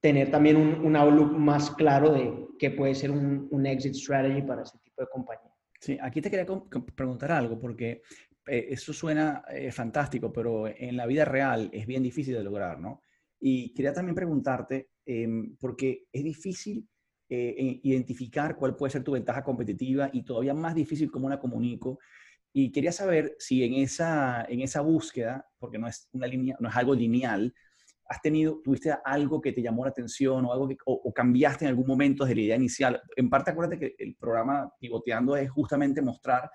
tener 0.00 0.30
también 0.30 0.56
un, 0.56 0.82
un, 0.82 0.96
outlook 0.96 1.32
más 1.32 1.70
claro 1.72 2.10
de 2.14 2.48
qué 2.58 2.70
puede 2.70 2.94
ser 2.94 3.10
un, 3.10 3.48
un 3.50 3.66
exit 3.66 3.92
strategy 3.92 4.40
para 4.40 4.62
ese 4.62 4.78
tipo 4.78 5.02
de 5.02 5.08
compañía. 5.08 5.52
Sí, 5.78 5.98
aquí 6.00 6.22
te 6.22 6.30
quería 6.30 6.46
preguntar 6.94 7.32
algo, 7.32 7.60
porque 7.60 8.00
eh, 8.46 8.68
eso 8.70 8.92
suena 8.92 9.44
eh, 9.48 9.70
fantástico, 9.70 10.32
pero 10.32 10.66
en 10.68 10.96
la 10.96 11.06
vida 11.06 11.24
real 11.24 11.70
es 11.72 11.86
bien 11.86 12.02
difícil 12.02 12.34
de 12.34 12.42
lograr, 12.42 12.80
¿no? 12.80 13.02
Y 13.40 13.72
quería 13.74 13.92
también 13.92 14.14
preguntarte, 14.14 14.90
em, 15.04 15.56
porque 15.58 16.06
es 16.12 16.24
difícil 16.24 16.88
eh, 17.28 17.80
identificar 17.84 18.56
cuál 18.56 18.76
puede 18.76 18.92
ser 18.92 19.04
tu 19.04 19.12
ventaja 19.12 19.42
competitiva 19.42 20.10
y 20.12 20.22
todavía 20.22 20.54
más 20.54 20.74
difícil 20.74 21.10
cómo 21.10 21.28
la 21.28 21.40
comunico. 21.40 21.98
Y 22.52 22.70
quería 22.70 22.92
saber 22.92 23.34
si 23.38 23.64
en 23.64 23.74
esa, 23.74 24.44
en 24.48 24.60
esa 24.60 24.82
búsqueda, 24.82 25.46
porque 25.58 25.78
no 25.78 25.88
es, 25.88 26.08
una 26.12 26.26
línea, 26.26 26.56
no 26.60 26.68
es 26.68 26.76
algo 26.76 26.94
lineal, 26.94 27.54
has 28.12 28.20
tenido, 28.20 28.60
tuviste 28.62 28.94
algo 29.04 29.40
que 29.40 29.52
te 29.52 29.62
llamó 29.62 29.84
la 29.84 29.90
atención 29.90 30.44
o 30.44 30.52
algo 30.52 30.68
que, 30.68 30.76
o, 30.84 31.12
cambiaste 31.14 31.64
en 31.64 31.70
algún 31.70 31.86
momento 31.86 32.24
desde 32.24 32.34
la 32.34 32.40
idea 32.42 32.56
inicial. 32.56 33.00
En 33.16 33.30
parte, 33.30 33.50
acuérdate 33.50 33.78
que 33.78 33.94
el 33.98 34.14
programa 34.16 34.70
Pivoteando 34.78 35.34
es 35.34 35.50
justamente 35.50 36.02
mostrar 36.02 36.50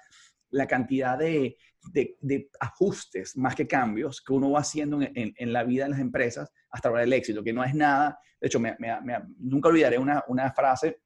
la 0.49 0.67
cantidad 0.67 1.17
de, 1.17 1.57
de, 1.91 2.49
ajustes 2.59 3.35
más 3.37 3.55
que 3.55 3.67
cambios 3.67 4.21
que 4.21 4.33
uno 4.33 4.51
va 4.51 4.59
haciendo 4.59 5.01
en, 5.01 5.33
en, 5.35 5.53
la 5.53 5.63
vida 5.63 5.85
de 5.85 5.91
las 5.91 5.99
empresas 5.99 6.51
hasta 6.69 6.89
lograr 6.89 7.05
el 7.05 7.13
éxito, 7.13 7.43
que 7.43 7.53
no 7.53 7.63
es 7.63 7.73
nada. 7.73 8.19
De 8.39 8.47
hecho, 8.47 8.61
nunca 9.37 9.69
olvidaré 9.69 9.97
una, 9.97 10.23
una 10.27 10.51
frase 10.51 11.01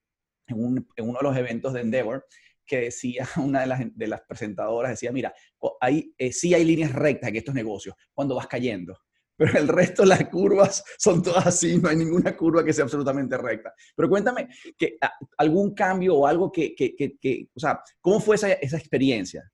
en, 0.48 0.64
un, 0.64 0.88
en, 0.96 1.10
uno 1.10 1.20
de 1.20 1.24
los 1.24 1.38
eventos 1.38 1.74
de 1.74 1.82
Endeavor 1.82 2.26
que 2.66 2.82
decía 2.82 3.28
una 3.38 3.62
de 3.62 3.68
las, 3.68 3.98
de 3.98 4.08
las 4.08 4.22
presentadoras, 4.22 4.92
decía, 4.92 5.12
mira, 5.12 5.34
hay, 5.80 6.14
eh, 6.18 6.32
sí 6.32 6.54
hay 6.54 6.66
líneas 6.66 6.94
rectas 6.94 7.30
en 7.30 7.36
estos 7.36 7.56
negocios 7.56 7.96
cuando 8.14 8.36
vas 8.36 8.48
cayendo 8.48 8.98
pero 9.42 9.58
el 9.58 9.68
resto 9.68 10.06
las 10.06 10.30
curvas 10.30 10.84
son 11.00 11.24
todas 11.24 11.48
así, 11.48 11.80
no 11.80 11.90
hay 11.90 11.96
ninguna 11.96 12.38
curva 12.38 12.64
que 12.64 12.74
sea 12.74 12.84
absolutamente 12.84 13.36
recta. 13.40 13.74
Pero 13.96 14.08
cuéntame, 14.08 14.48
que, 14.78 15.00
¿algún 15.40 15.74
cambio 15.74 16.16
o 16.16 16.28
algo 16.28 16.52
que, 16.52 16.76
que, 16.76 16.96
que, 16.96 17.48
o 17.56 17.60
sea, 17.60 17.82
cómo 18.00 18.20
fue 18.20 18.36
esa, 18.36 18.52
esa 18.54 18.78
experiencia? 18.78 19.52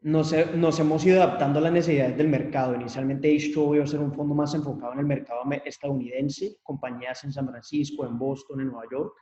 Nos, 0.00 0.34
nos, 0.54 0.80
hemos 0.80 1.04
ido 1.04 1.22
adaptando 1.22 1.58
a 1.58 1.62
las 1.62 1.72
necesidades 1.72 2.16
del 2.16 2.28
mercado. 2.28 2.74
Inicialmente 2.74 3.30
H2 3.34 3.74
iba 3.74 3.84
a 3.84 3.86
ser 3.86 4.00
un 4.00 4.14
fondo 4.14 4.34
más 4.34 4.54
enfocado 4.54 4.94
en 4.94 5.00
el 5.00 5.06
mercado 5.06 5.42
estadounidense, 5.62 6.56
compañías 6.62 7.22
en 7.24 7.34
San 7.34 7.46
Francisco, 7.46 8.06
en 8.06 8.18
Boston, 8.18 8.62
en 8.62 8.68
Nueva 8.68 8.86
York. 8.90 9.12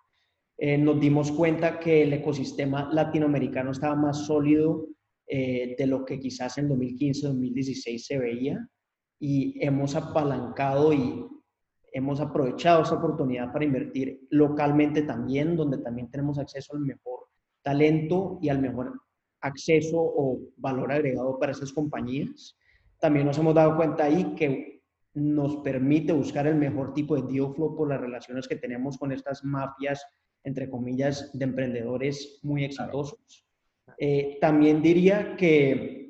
Eh, 0.56 0.78
nos 0.78 1.00
dimos 1.00 1.32
cuenta 1.32 1.80
que 1.80 2.04
el 2.04 2.12
ecosistema 2.12 2.88
latinoamericano 2.92 3.72
estaba 3.72 3.96
más 3.96 4.24
sólido 4.24 4.86
eh, 5.26 5.74
de 5.76 5.86
lo 5.88 6.04
que 6.04 6.20
quizás 6.20 6.58
en 6.58 6.68
2015-2016 6.68 7.98
se 7.98 8.18
veía 8.18 8.68
y 9.24 9.54
hemos 9.64 9.94
apalancado 9.94 10.92
y 10.92 11.24
hemos 11.92 12.20
aprovechado 12.20 12.82
esa 12.82 12.96
oportunidad 12.96 13.52
para 13.52 13.64
invertir 13.64 14.26
localmente 14.30 15.02
también, 15.02 15.54
donde 15.54 15.78
también 15.78 16.10
tenemos 16.10 16.40
acceso 16.40 16.74
al 16.74 16.80
mejor 16.80 17.28
talento 17.62 18.40
y 18.42 18.48
al 18.48 18.60
mejor 18.60 19.00
acceso 19.40 19.96
o 19.96 20.40
valor 20.56 20.90
agregado 20.90 21.38
para 21.38 21.52
esas 21.52 21.72
compañías. 21.72 22.58
También 22.98 23.24
nos 23.26 23.38
hemos 23.38 23.54
dado 23.54 23.76
cuenta 23.76 24.06
ahí 24.06 24.34
que 24.34 24.82
nos 25.14 25.58
permite 25.58 26.12
buscar 26.12 26.48
el 26.48 26.56
mejor 26.56 26.92
tipo 26.92 27.14
de 27.14 27.32
deal 27.32 27.54
flow 27.54 27.76
por 27.76 27.88
las 27.88 28.00
relaciones 28.00 28.48
que 28.48 28.56
tenemos 28.56 28.98
con 28.98 29.12
estas 29.12 29.44
mafias, 29.44 30.04
entre 30.42 30.68
comillas, 30.68 31.30
de 31.32 31.44
emprendedores 31.44 32.40
muy 32.42 32.64
exitosos. 32.64 33.46
Eh, 33.98 34.38
también 34.40 34.82
diría 34.82 35.36
que 35.36 36.01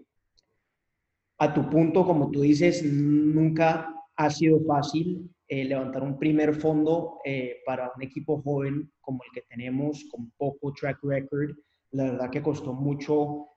a 1.42 1.52
tu 1.52 1.68
punto, 1.68 2.04
como 2.04 2.30
tú 2.30 2.42
dices, 2.42 2.84
nunca 2.84 3.94
ha 4.16 4.30
sido 4.30 4.60
fácil 4.64 5.28
eh, 5.48 5.64
levantar 5.64 6.02
un 6.02 6.18
primer 6.18 6.54
fondo 6.54 7.18
eh, 7.24 7.56
para 7.66 7.90
un 7.96 8.02
equipo 8.02 8.40
joven 8.42 8.92
como 9.00 9.20
el 9.24 9.30
que 9.32 9.46
tenemos, 9.48 10.04
con 10.10 10.30
poco 10.36 10.72
track 10.72 10.98
record. 11.02 11.56
La 11.90 12.04
verdad 12.04 12.30
que 12.30 12.42
costó 12.42 12.72
mucho 12.72 13.48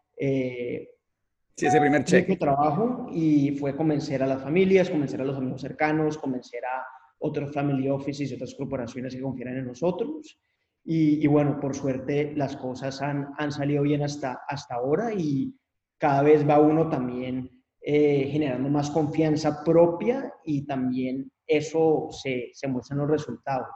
Sí, 1.57 1.67
ese 1.67 1.79
primer 1.79 2.03
cheque. 2.03 2.35
trabajo 2.35 3.07
y 3.13 3.51
fue 3.57 3.75
convencer 3.75 4.21
a 4.21 4.27
las 4.27 4.41
familias, 4.43 4.89
convencer 4.89 5.21
a 5.21 5.25
los 5.25 5.37
amigos 5.37 5.61
cercanos, 5.61 6.17
convencer 6.17 6.65
a 6.65 6.85
otros 7.19 7.53
family 7.53 7.87
offices 7.87 8.29
y 8.29 8.35
otras 8.35 8.55
corporaciones 8.55 9.15
que 9.15 9.21
confieran 9.21 9.57
en 9.57 9.67
nosotros. 9.67 10.37
Y, 10.83 11.25
bueno, 11.27 11.59
por 11.59 11.73
suerte 11.73 12.33
las 12.35 12.57
cosas 12.57 13.01
han, 13.01 13.29
han 13.37 13.51
salido 13.51 13.83
bien 13.83 14.03
hasta, 14.03 14.41
hasta 14.47 14.75
ahora 14.75 15.13
y 15.13 15.55
cada 15.97 16.21
vez 16.23 16.47
va 16.47 16.59
uno 16.59 16.89
también 16.89 17.54
eh, 17.87 18.29
generando 18.31 18.67
más 18.67 18.89
confianza 18.89 19.63
propia 19.63 20.33
y 20.43 20.65
también 20.65 21.31
eso 21.45 22.07
se, 22.09 22.49
se 22.51 22.67
muestra 22.67 22.95
en 22.95 23.01
los 23.01 23.11
resultados. 23.11 23.67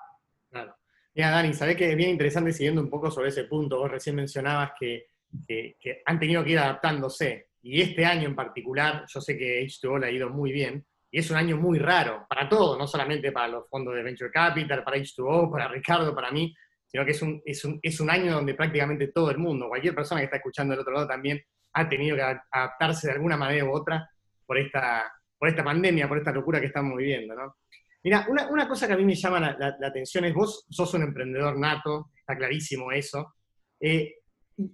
Claro. 0.49 0.75
Mira, 1.13 1.29
Dani, 1.29 1.53
sabés 1.53 1.75
que 1.75 1.91
es 1.91 1.95
bien 1.95 2.09
interesante 2.09 2.51
siguiendo 2.51 2.81
un 2.81 2.89
poco 2.89 3.11
sobre 3.11 3.29
ese 3.29 3.43
punto. 3.43 3.77
Vos 3.77 3.91
recién 3.91 4.15
mencionabas 4.15 4.71
que, 4.79 5.09
que, 5.47 5.75
que 5.79 6.01
han 6.05 6.19
tenido 6.19 6.43
que 6.43 6.51
ir 6.51 6.59
adaptándose 6.59 7.49
y 7.61 7.81
este 7.81 8.03
año 8.03 8.27
en 8.27 8.35
particular, 8.35 9.05
yo 9.07 9.21
sé 9.21 9.37
que 9.37 9.63
H2O 9.63 9.99
le 9.99 10.07
ha 10.07 10.11
ido 10.11 10.29
muy 10.29 10.51
bien, 10.51 10.85
y 11.11 11.19
es 11.19 11.29
un 11.29 11.37
año 11.37 11.57
muy 11.57 11.77
raro 11.77 12.25
para 12.27 12.47
todo, 12.47 12.77
no 12.77 12.87
solamente 12.87 13.31
para 13.31 13.47
los 13.47 13.69
fondos 13.69 13.95
de 13.95 14.03
Venture 14.03 14.31
Capital, 14.31 14.83
para 14.83 14.97
H2O, 14.97 15.51
para 15.51 15.67
Ricardo, 15.67 16.15
para 16.15 16.31
mí, 16.31 16.53
sino 16.87 17.05
que 17.05 17.11
es 17.11 17.21
un, 17.21 17.41
es 17.45 17.63
un, 17.65 17.79
es 17.81 17.99
un 17.99 18.09
año 18.09 18.33
donde 18.33 18.53
prácticamente 18.53 19.07
todo 19.09 19.29
el 19.29 19.37
mundo, 19.37 19.67
cualquier 19.67 19.93
persona 19.93 20.21
que 20.21 20.25
está 20.25 20.37
escuchando 20.37 20.71
del 20.71 20.81
otro 20.81 20.93
lado 20.93 21.07
también, 21.07 21.41
ha 21.73 21.89
tenido 21.89 22.15
que 22.15 22.23
adaptarse 22.51 23.07
de 23.07 23.13
alguna 23.13 23.37
manera 23.37 23.65
u 23.65 23.71
otra 23.71 24.09
por 24.45 24.57
esta, 24.57 25.11
por 25.37 25.49
esta 25.49 25.63
pandemia, 25.63 26.07
por 26.07 26.17
esta 26.17 26.31
locura 26.31 26.59
que 26.59 26.67
estamos 26.67 26.97
viviendo, 26.97 27.35
¿no? 27.35 27.55
Mira, 28.03 28.25
una, 28.29 28.49
una 28.49 28.67
cosa 28.67 28.87
que 28.87 28.93
a 28.93 28.97
mí 28.97 29.03
me 29.03 29.15
llama 29.15 29.39
la, 29.39 29.75
la, 29.77 29.87
atención 29.87 30.23
es, 30.25 30.33
vos 30.33 30.65
sos 30.69 30.93
un 30.93 31.03
emprendedor 31.03 31.59
nato, 31.59 32.11
está 32.15 32.35
clarísimo 32.37 32.91
eso, 32.91 33.35
eh, 33.79 34.13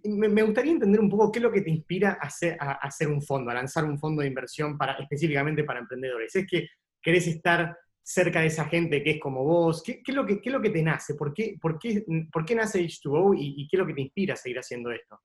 me, 0.03 0.43
gustaría 0.43 0.71
entender 0.71 0.99
un 0.99 1.09
poco 1.09 1.31
qué 1.31 1.39
es 1.39 1.43
lo 1.43 1.51
que 1.51 1.61
te 1.61 1.69
inspira 1.69 2.17
a 2.19 2.27
hacer, 2.27 2.57
a, 2.59 2.73
hacer, 2.73 3.07
un 3.07 3.21
fondo, 3.21 3.51
a 3.51 3.53
lanzar 3.53 3.85
un 3.85 3.99
fondo 3.99 4.21
de 4.21 4.27
inversión 4.27 4.77
para, 4.77 4.93
específicamente 4.93 5.63
para 5.63 5.79
emprendedores. 5.79 6.35
¿Es 6.35 6.47
que 6.47 6.67
querés 7.01 7.27
estar 7.27 7.77
cerca 8.01 8.41
de 8.41 8.47
esa 8.47 8.65
gente 8.65 9.03
que 9.03 9.11
es 9.11 9.19
como 9.19 9.43
vos? 9.43 9.83
¿Qué, 9.83 10.01
qué 10.03 10.11
es, 10.11 10.15
lo 10.15 10.25
que, 10.25 10.41
qué 10.41 10.49
es 10.49 10.53
lo 10.53 10.61
que 10.61 10.71
te 10.71 10.81
nace? 10.81 11.15
¿Por 11.15 11.33
qué, 11.33 11.57
por 11.61 11.77
qué, 11.77 12.03
por 12.31 12.45
qué 12.45 12.55
nace 12.55 12.79
H2O 12.81 13.35
y, 13.37 13.61
y, 13.61 13.67
qué 13.67 13.77
es 13.77 13.79
lo 13.79 13.87
que 13.87 13.93
te 13.93 14.01
inspira 14.01 14.33
a 14.33 14.37
seguir 14.37 14.57
haciendo 14.57 14.91
esto? 14.91 15.19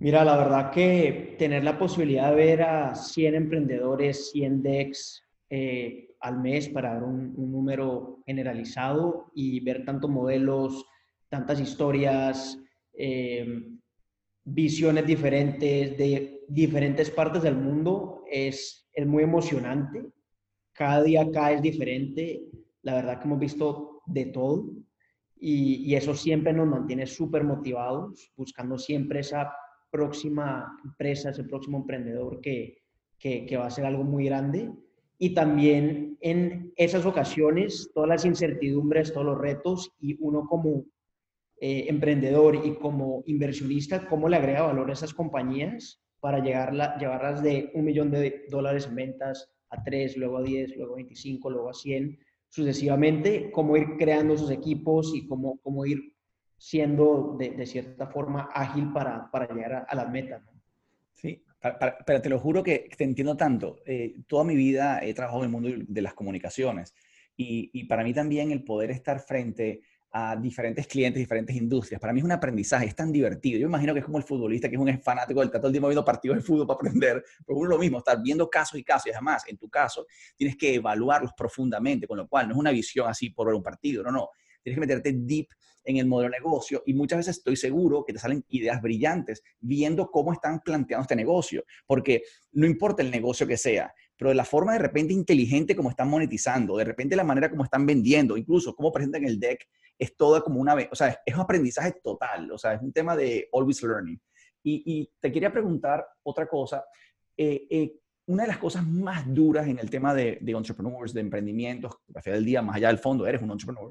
Mira, 0.00 0.24
la 0.24 0.36
verdad 0.36 0.70
que 0.70 1.34
tener 1.38 1.64
la 1.64 1.76
posibilidad 1.76 2.30
de 2.30 2.36
ver 2.36 2.62
a 2.62 2.94
100 2.94 3.34
emprendedores, 3.34 4.30
100 4.30 4.62
DEX 4.62 5.24
eh, 5.50 6.14
al 6.20 6.38
mes 6.38 6.68
para 6.68 6.94
dar 6.94 7.02
un, 7.02 7.34
número 7.34 8.20
generalizado 8.24 9.32
y 9.34 9.58
ver 9.58 9.84
tantos 9.84 10.08
modelos, 10.08 10.86
tantas 11.28 11.60
historias, 11.60 12.62
eh, 12.92 13.60
visiones 14.44 15.04
diferentes 15.04 15.98
de 15.98 16.44
diferentes 16.46 17.10
partes 17.10 17.42
del 17.42 17.56
mundo 17.56 18.22
es, 18.30 18.88
es 18.92 19.04
muy 19.04 19.24
emocionante. 19.24 20.04
Cada 20.74 21.02
día 21.02 21.22
acá 21.22 21.50
es 21.50 21.60
diferente. 21.60 22.44
La 22.82 22.94
verdad 22.94 23.18
que 23.18 23.24
hemos 23.24 23.40
visto 23.40 24.02
de 24.06 24.26
todo 24.26 24.70
y, 25.40 25.90
y 25.90 25.96
eso 25.96 26.14
siempre 26.14 26.52
nos 26.52 26.68
mantiene 26.68 27.04
súper 27.04 27.42
motivados, 27.42 28.32
buscando 28.36 28.78
siempre 28.78 29.20
esa 29.20 29.52
próxima 29.90 30.78
empresa, 30.84 31.30
ese 31.30 31.44
próximo 31.44 31.78
emprendedor 31.78 32.40
que, 32.40 32.82
que, 33.18 33.56
va 33.56 33.66
a 33.66 33.70
ser 33.70 33.84
algo 33.86 34.04
muy 34.04 34.26
grande. 34.26 34.70
Y 35.18 35.34
también 35.34 36.16
en 36.20 36.72
esas 36.76 37.04
ocasiones, 37.04 37.90
todas 37.94 38.08
las 38.08 38.24
incertidumbres, 38.24 39.12
todos 39.12 39.26
los 39.26 39.38
retos 39.38 39.90
y 40.00 40.16
uno 40.20 40.46
como 40.46 40.84
eh, 41.60 41.86
emprendedor 41.88 42.54
y 42.64 42.74
como 42.76 43.24
inversionista, 43.26 44.06
cómo 44.06 44.28
le 44.28 44.36
agrega 44.36 44.62
valor 44.62 44.90
a 44.90 44.92
esas 44.92 45.12
compañías 45.12 46.00
para 46.20 46.42
llegarla, 46.42 46.96
llevarlas 46.98 47.42
de 47.42 47.70
un 47.74 47.84
millón 47.84 48.10
de 48.10 48.44
dólares 48.48 48.86
en 48.86 48.94
ventas 48.94 49.50
a 49.70 49.82
tres, 49.82 50.16
luego 50.16 50.38
a 50.38 50.42
10, 50.42 50.76
luego 50.76 50.94
a 50.94 50.96
25, 50.96 51.50
luego 51.50 51.70
a 51.70 51.74
100, 51.74 52.18
sucesivamente, 52.48 53.50
cómo 53.50 53.76
ir 53.76 53.96
creando 53.98 54.34
esos 54.34 54.50
equipos 54.50 55.12
y 55.14 55.26
cómo, 55.26 55.58
cómo 55.62 55.84
ir 55.84 56.14
siendo 56.58 57.36
de, 57.38 57.64
cierta 57.66 58.08
forma 58.08 58.50
ágil 58.52 58.92
para, 58.92 59.30
llegar 59.54 59.72
a, 59.72 59.78
a 59.80 59.94
las 59.94 60.10
metas. 60.10 60.42
Sí, 61.14 61.42
pero 62.06 62.20
te 62.20 62.28
lo 62.28 62.38
juro 62.38 62.62
que 62.62 62.90
te 62.96 63.04
entiendo 63.04 63.36
tanto. 63.36 63.80
Eh, 63.86 64.16
toda 64.26 64.44
mi 64.44 64.54
vida 64.56 65.00
he 65.02 65.14
trabajado 65.14 65.42
en 65.44 65.46
el 65.46 65.52
mundo 65.52 65.70
de 65.88 66.02
las 66.02 66.14
comunicaciones 66.14 66.94
y, 67.36 67.70
y 67.72 67.84
para 67.84 68.04
mí 68.04 68.12
también 68.12 68.50
el 68.50 68.64
poder 68.64 68.90
estar 68.90 69.20
frente 69.20 69.82
a 70.10 70.36
diferentes 70.36 70.86
clientes, 70.86 71.20
diferentes 71.20 71.54
industrias. 71.54 72.00
Para 72.00 72.12
mí 72.12 72.20
es 72.20 72.24
un 72.24 72.32
aprendizaje, 72.32 72.86
es 72.86 72.96
tan 72.96 73.12
divertido. 73.12 73.58
Yo 73.58 73.66
imagino 73.66 73.92
que 73.92 74.00
es 74.00 74.06
como 74.06 74.18
el 74.18 74.24
futbolista 74.24 74.68
que 74.68 74.76
es 74.76 74.80
un 74.80 75.00
fanático 75.00 75.40
del 75.40 75.50
todo 75.50 75.66
el 75.66 75.72
tiempo 75.72 75.88
viendo 75.88 76.04
partidos 76.04 76.38
de 76.38 76.42
fútbol 76.42 76.66
para 76.66 76.76
aprender. 76.76 77.24
Pero 77.46 77.58
uno 77.58 77.68
lo 77.68 77.78
mismo, 77.78 77.98
estar 77.98 78.20
viendo 78.22 78.48
casos 78.48 78.78
y 78.78 78.84
casos. 78.84 79.06
Y 79.08 79.10
además, 79.10 79.44
en 79.48 79.58
tu 79.58 79.68
caso, 79.68 80.06
tienes 80.36 80.56
que 80.56 80.74
evaluarlos 80.74 81.32
profundamente, 81.36 82.06
con 82.06 82.16
lo 82.16 82.26
cual 82.26 82.48
no 82.48 82.54
es 82.54 82.58
una 82.58 82.70
visión 82.70 83.08
así 83.08 83.30
por 83.30 83.48
ver 83.48 83.56
un 83.56 83.62
partido, 83.62 84.02
no, 84.02 84.10
no. 84.10 84.30
Tienes 84.62 84.76
que 84.76 84.80
meterte 84.80 85.12
deep 85.12 85.48
en 85.84 85.96
el 85.96 86.06
modelo 86.06 86.30
de 86.30 86.38
negocio 86.38 86.82
y 86.84 86.92
muchas 86.92 87.18
veces 87.18 87.38
estoy 87.38 87.56
seguro 87.56 88.04
que 88.04 88.12
te 88.12 88.18
salen 88.18 88.44
ideas 88.48 88.80
brillantes 88.82 89.42
viendo 89.58 90.10
cómo 90.10 90.32
están 90.32 90.60
planteando 90.60 91.02
este 91.02 91.16
negocio, 91.16 91.64
porque 91.86 92.22
no 92.52 92.66
importa 92.66 93.02
el 93.02 93.10
negocio 93.10 93.46
que 93.46 93.56
sea, 93.56 93.94
pero 94.16 94.28
de 94.28 94.34
la 94.34 94.44
forma 94.44 94.74
de 94.74 94.80
repente 94.80 95.14
inteligente 95.14 95.74
como 95.74 95.88
están 95.88 96.10
monetizando, 96.10 96.76
de 96.76 96.84
repente 96.84 97.16
la 97.16 97.24
manera 97.24 97.48
como 97.48 97.64
están 97.64 97.86
vendiendo, 97.86 98.36
incluso 98.36 98.74
cómo 98.74 98.92
presentan 98.92 99.24
el 99.24 99.40
deck, 99.40 99.66
es 99.98 100.14
toda 100.16 100.42
como 100.42 100.60
una, 100.60 100.76
o 100.90 100.94
sea, 100.94 101.20
es 101.24 101.34
un 101.34 101.40
aprendizaje 101.40 101.94
total, 102.02 102.52
o 102.52 102.58
sea, 102.58 102.74
es 102.74 102.82
un 102.82 102.92
tema 102.92 103.16
de 103.16 103.48
always 103.52 103.82
learning. 103.82 104.20
Y, 104.62 105.10
te 105.18 105.32
quería 105.32 105.50
preguntar 105.50 106.06
otra 106.22 106.46
cosa. 106.46 106.84
Eh, 107.34 107.66
eh, 107.70 107.94
una 108.26 108.42
de 108.42 108.48
las 108.48 108.58
cosas 108.58 108.86
más 108.86 109.24
duras 109.32 109.66
en 109.66 109.78
el 109.78 109.88
tema 109.88 110.12
de, 110.12 110.36
de 110.42 110.52
entrepreneurs, 110.52 111.14
de 111.14 111.22
emprendimientos, 111.22 111.96
al 112.14 112.22
final 112.22 112.38
del 112.40 112.44
día, 112.44 112.60
más 112.60 112.76
allá 112.76 112.88
del 112.88 112.98
fondo, 112.98 113.26
eres 113.26 113.40
un 113.40 113.50
entrepreneur, 113.50 113.90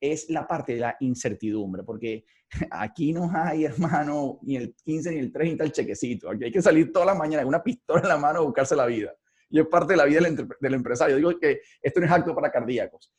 es 0.00 0.30
la 0.30 0.46
parte 0.46 0.74
de 0.74 0.80
la 0.80 0.96
incertidumbre, 1.00 1.82
porque 1.82 2.24
aquí 2.70 3.12
no 3.12 3.30
hay, 3.32 3.64
hermano, 3.64 4.38
ni 4.42 4.56
el 4.56 4.74
15 4.74 5.10
ni 5.12 5.18
el 5.18 5.32
30 5.32 5.64
el 5.64 5.72
chequecito. 5.72 6.30
Aquí 6.30 6.44
hay 6.44 6.52
que 6.52 6.62
salir 6.62 6.92
toda 6.92 7.06
la 7.06 7.14
mañana 7.14 7.42
con 7.42 7.48
una 7.48 7.62
pistola 7.62 8.00
en 8.00 8.08
la 8.08 8.16
mano 8.16 8.40
a 8.40 8.42
buscarse 8.42 8.74
la 8.74 8.86
vida. 8.86 9.14
Y 9.50 9.58
es 9.58 9.66
parte 9.66 9.92
de 9.92 9.96
la 9.96 10.04
vida 10.04 10.20
del, 10.20 10.48
del 10.60 10.74
empresario. 10.74 11.16
Digo 11.16 11.38
que 11.38 11.60
esto 11.82 12.00
no 12.00 12.06
es 12.06 12.12
acto 12.12 12.34
para 12.34 12.50
cardíacos. 12.50 13.12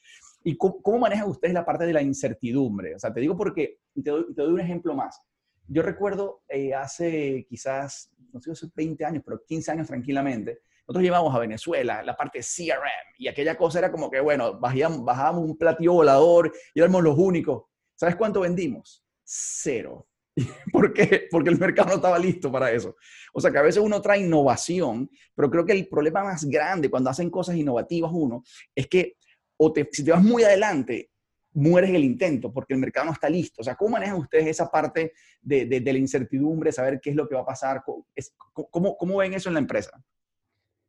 ¿Y 0.43 0.57
cómo, 0.57 0.81
cómo, 0.81 0.99
manejan 0.99 1.29
ustedes 1.29 1.53
la 1.53 1.65
parte 1.65 1.85
de 1.85 1.93
la 1.93 2.01
incertidumbre? 2.01 2.95
O 2.95 2.99
sea, 2.99 3.13
te 3.13 3.19
digo 3.19 3.37
porque, 3.37 3.79
te 3.93 4.09
doy, 4.09 4.33
te 4.33 4.41
doy 4.41 4.53
un 4.53 4.59
ejemplo 4.59 4.95
más. 4.95 5.21
Yo 5.67 5.83
recuerdo 5.83 6.43
eh, 6.49 6.73
hace 6.73 7.45
quizás, 7.47 8.11
no 8.33 8.41
sé, 8.41 8.67
20 8.75 9.05
años, 9.05 9.23
pero 9.25 9.43
15 9.45 9.71
años 9.71 9.87
tranquilamente, 9.87 10.61
nosotros 10.91 11.03
llevamos 11.03 11.33
a 11.33 11.39
Venezuela 11.39 12.03
la 12.03 12.17
parte 12.17 12.39
CRM 12.39 13.15
y 13.17 13.29
aquella 13.29 13.55
cosa 13.55 13.79
era 13.79 13.91
como 13.93 14.11
que, 14.11 14.19
bueno, 14.19 14.59
bajábamos, 14.59 15.05
bajábamos 15.05 15.45
un 15.45 15.57
platillo 15.57 15.93
volador 15.93 16.51
y 16.73 16.81
éramos 16.81 17.01
los 17.01 17.17
únicos. 17.17 17.63
¿Sabes 17.95 18.17
cuánto 18.17 18.41
vendimos? 18.41 19.01
Cero. 19.23 20.09
¿Por 20.73 20.93
qué? 20.93 21.29
Porque 21.31 21.49
el 21.49 21.57
mercado 21.57 21.89
no 21.89 21.95
estaba 21.95 22.19
listo 22.19 22.51
para 22.51 22.69
eso. 22.71 22.97
O 23.33 23.39
sea 23.39 23.51
que 23.51 23.57
a 23.57 23.61
veces 23.61 23.81
uno 23.81 24.01
trae 24.01 24.19
innovación, 24.19 25.09
pero 25.33 25.49
creo 25.49 25.65
que 25.65 25.71
el 25.71 25.87
problema 25.87 26.25
más 26.25 26.43
grande 26.43 26.89
cuando 26.89 27.09
hacen 27.09 27.29
cosas 27.29 27.55
innovativas 27.55 28.11
uno 28.13 28.43
es 28.75 28.87
que 28.87 29.15
o 29.55 29.73
si 29.91 30.03
te 30.03 30.11
vas 30.11 30.21
muy 30.21 30.43
adelante, 30.43 31.09
mueres 31.53 31.91
el 31.91 32.03
intento 32.03 32.51
porque 32.51 32.73
el 32.73 32.81
mercado 32.81 33.05
no 33.05 33.13
está 33.13 33.29
listo. 33.29 33.61
O 33.61 33.63
sea, 33.63 33.75
¿cómo 33.75 33.91
manejan 33.91 34.17
ustedes 34.17 34.47
esa 34.47 34.69
parte 34.69 35.13
de, 35.41 35.65
de, 35.67 35.79
de 35.79 35.93
la 35.93 35.99
incertidumbre, 35.99 36.73
saber 36.73 36.99
qué 37.01 37.11
es 37.11 37.15
lo 37.15 37.29
que 37.29 37.35
va 37.35 37.41
a 37.41 37.45
pasar? 37.45 37.81
¿Cómo, 37.85 38.97
¿Cómo, 38.97 39.17
ven 39.17 39.33
eso 39.33 39.49
en 39.49 39.53
la 39.53 39.61
empresa? 39.61 40.03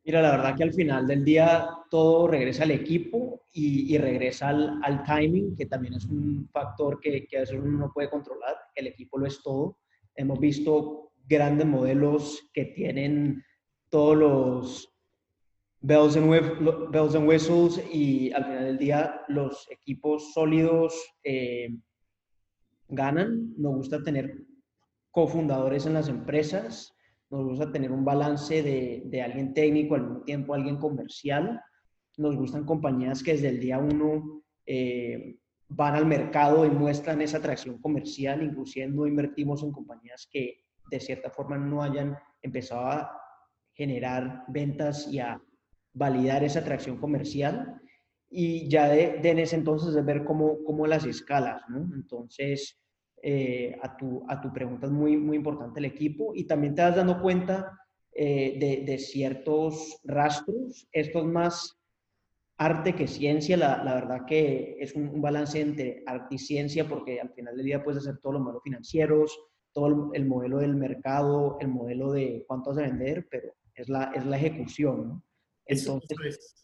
Mira, 0.04 0.20
la 0.20 0.32
verdad 0.32 0.56
que 0.56 0.64
al 0.64 0.72
final 0.72 1.06
del 1.06 1.24
día 1.24 1.68
todo 1.88 2.26
regresa 2.26 2.64
al 2.64 2.72
equipo 2.72 3.42
y, 3.52 3.94
y 3.94 3.98
regresa 3.98 4.48
al, 4.48 4.80
al, 4.82 5.04
timing, 5.04 5.54
que 5.54 5.66
también 5.66 5.94
es 5.94 6.04
un 6.06 6.48
factor 6.52 6.98
que, 6.98 7.26
que 7.26 7.36
a 7.36 7.40
veces 7.40 7.60
uno 7.60 7.78
no 7.78 7.92
puede 7.92 8.10
controlar. 8.10 8.56
El 8.74 8.88
equipo 8.88 9.18
lo 9.18 9.26
es 9.26 9.40
todo. 9.42 9.78
Hemos 10.16 10.40
visto 10.40 11.12
grandes 11.28 11.66
modelos 11.66 12.50
que 12.52 12.64
tienen 12.64 13.44
todos 13.90 14.16
los 14.16 14.92
bells 15.82 16.16
and, 16.16 17.28
whistles 17.28 17.82
y 17.92 18.32
al 18.32 18.44
final 18.44 18.64
del 18.64 18.78
día 18.78 19.20
los 19.28 19.68
equipos 19.70 20.32
sólidos 20.32 20.94
eh, 21.24 21.76
ganan. 22.88 23.52
Nos 23.56 23.74
gusta 23.74 24.02
tener 24.02 24.44
cofundadores 25.10 25.86
en 25.86 25.94
las 25.94 26.08
empresas. 26.08 26.91
Nos 27.32 27.44
gusta 27.46 27.72
tener 27.72 27.90
un 27.90 28.04
balance 28.04 28.62
de, 28.62 29.04
de 29.06 29.22
alguien 29.22 29.54
técnico, 29.54 29.94
al 29.94 30.02
mismo 30.02 30.20
tiempo 30.22 30.54
alguien 30.54 30.76
comercial. 30.76 31.60
Nos 32.18 32.36
gustan 32.36 32.66
compañías 32.66 33.22
que 33.22 33.32
desde 33.32 33.48
el 33.48 33.58
día 33.58 33.78
uno 33.78 34.42
eh, 34.66 35.38
van 35.68 35.94
al 35.94 36.04
mercado 36.04 36.66
y 36.66 36.70
muestran 36.70 37.22
esa 37.22 37.38
atracción 37.38 37.78
comercial, 37.78 38.42
inclusive 38.42 38.86
no 38.86 39.06
invertimos 39.06 39.62
en 39.62 39.72
compañías 39.72 40.28
que 40.30 40.66
de 40.90 41.00
cierta 41.00 41.30
forma 41.30 41.56
no 41.56 41.82
hayan 41.82 42.18
empezado 42.42 42.86
a 42.86 43.10
generar 43.72 44.44
ventas 44.48 45.08
y 45.10 45.18
a 45.18 45.40
validar 45.94 46.44
esa 46.44 46.58
atracción 46.58 46.98
comercial. 46.98 47.80
Y 48.28 48.68
ya 48.68 48.88
de, 48.88 49.20
en 49.22 49.38
ese 49.38 49.56
entonces 49.56 49.94
de 49.94 50.02
ver 50.02 50.24
cómo, 50.24 50.62
cómo 50.64 50.86
las 50.86 51.06
escalas. 51.06 51.62
Entonces, 51.94 52.81
eh, 53.24 53.78
a, 53.80 53.96
tu, 53.96 54.24
a 54.28 54.40
tu 54.40 54.52
pregunta 54.52 54.86
es 54.86 54.92
muy, 54.92 55.16
muy 55.16 55.36
importante 55.36 55.78
el 55.78 55.86
equipo 55.86 56.32
y 56.34 56.44
también 56.44 56.74
te 56.74 56.82
vas 56.82 56.96
dando 56.96 57.22
cuenta 57.22 57.78
eh, 58.12 58.56
de, 58.58 58.84
de, 58.84 58.98
ciertos 58.98 60.00
rastros. 60.02 60.88
Esto 60.90 61.20
es 61.20 61.24
más 61.24 61.80
arte 62.56 62.94
que 62.96 63.06
ciencia. 63.06 63.56
La, 63.56 63.84
la 63.84 63.94
verdad 63.94 64.26
que 64.26 64.76
es 64.80 64.96
un, 64.96 65.22
balance 65.22 65.60
entre 65.60 66.02
arte 66.04 66.34
y 66.34 66.38
ciencia 66.38 66.88
porque 66.88 67.20
al 67.20 67.30
final 67.30 67.56
del 67.56 67.66
día 67.66 67.84
puedes 67.84 68.02
hacer 68.02 68.18
todos 68.18 68.34
los 68.34 68.42
modelos 68.42 68.64
financieros, 68.64 69.38
todo 69.72 70.12
el, 70.12 70.26
modelo 70.26 70.58
del 70.58 70.74
mercado, 70.74 71.58
el 71.60 71.68
modelo 71.68 72.10
de 72.10 72.44
cuánto 72.48 72.70
vas 72.70 72.80
a 72.80 72.82
vender, 72.82 73.28
pero 73.30 73.54
es 73.72 73.88
la, 73.88 74.10
es 74.16 74.26
la 74.26 74.36
ejecución. 74.36 75.08
¿no? 75.08 75.24
Entonces, 75.64 76.56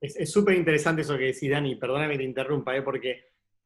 es 0.00 0.30
súper 0.30 0.56
interesante 0.56 1.02
eso 1.02 1.18
que 1.18 1.26
decís, 1.26 1.50
Dani. 1.50 1.76
Perdóname 1.76 2.12
que 2.12 2.18
te 2.18 2.24
interrumpa, 2.24 2.74
¿eh? 2.74 2.80
porque 2.80 3.20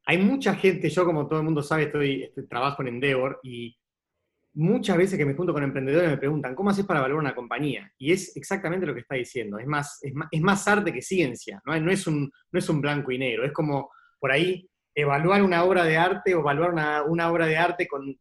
hay 0.07 0.19
mucha 0.19 0.55
gente, 0.55 0.91
yo 0.91 1.05
como 1.05 1.27
todo 1.27 1.39
el 1.39 1.45
mundo 1.45 1.63
sabe, 1.63 1.85
estoy, 1.85 2.25
estoy, 2.25 2.47
trabajo 2.47 2.83
en 2.83 2.89
Endeavor 2.89 3.41
y 3.43 3.77
muchas 4.53 4.97
veces 4.97 5.19
que 5.19 5.25
me 5.25 5.35
junto 5.35 5.53
con 5.53 5.63
emprendedores 5.63 6.11
me 6.11 6.19
preguntan, 6.19 6.55
¿cómo 6.55 6.71
haces 6.71 6.85
para 6.85 7.01
valorar 7.01 7.21
una 7.21 7.35
compañía? 7.35 7.91
Y 7.99 8.13
es 8.13 8.37
exactamente 8.37 8.87
lo 8.87 8.95
que 8.95 9.01
está 9.01 9.15
diciendo, 9.15 9.59
es 9.59 9.67
más, 9.67 9.99
es 10.03 10.15
más, 10.15 10.29
es 10.31 10.41
más 10.41 10.69
arte 10.69 10.93
que 10.93 11.03
ciencia, 11.03 11.61
¿no? 11.65 11.79
No, 11.81 11.91
es 11.91 12.07
un, 12.07 12.31
no 12.53 12.59
es 12.59 12.69
un 12.69 12.81
blanco 12.81 13.11
y 13.13 13.19
negro, 13.19 13.45
es 13.45 13.53
como 13.53 13.91
por 14.21 14.31
ahí 14.31 14.69
evaluar 14.95 15.43
una 15.43 15.65
obra 15.65 15.85
de 15.85 15.97
arte 15.97 16.35
o 16.35 16.41
evaluar 16.41 16.73
una, 16.73 17.03
una 17.03 17.31
obra 17.31 17.47
de 17.47 17.57
arte 17.57 17.89
con, 17.89 18.17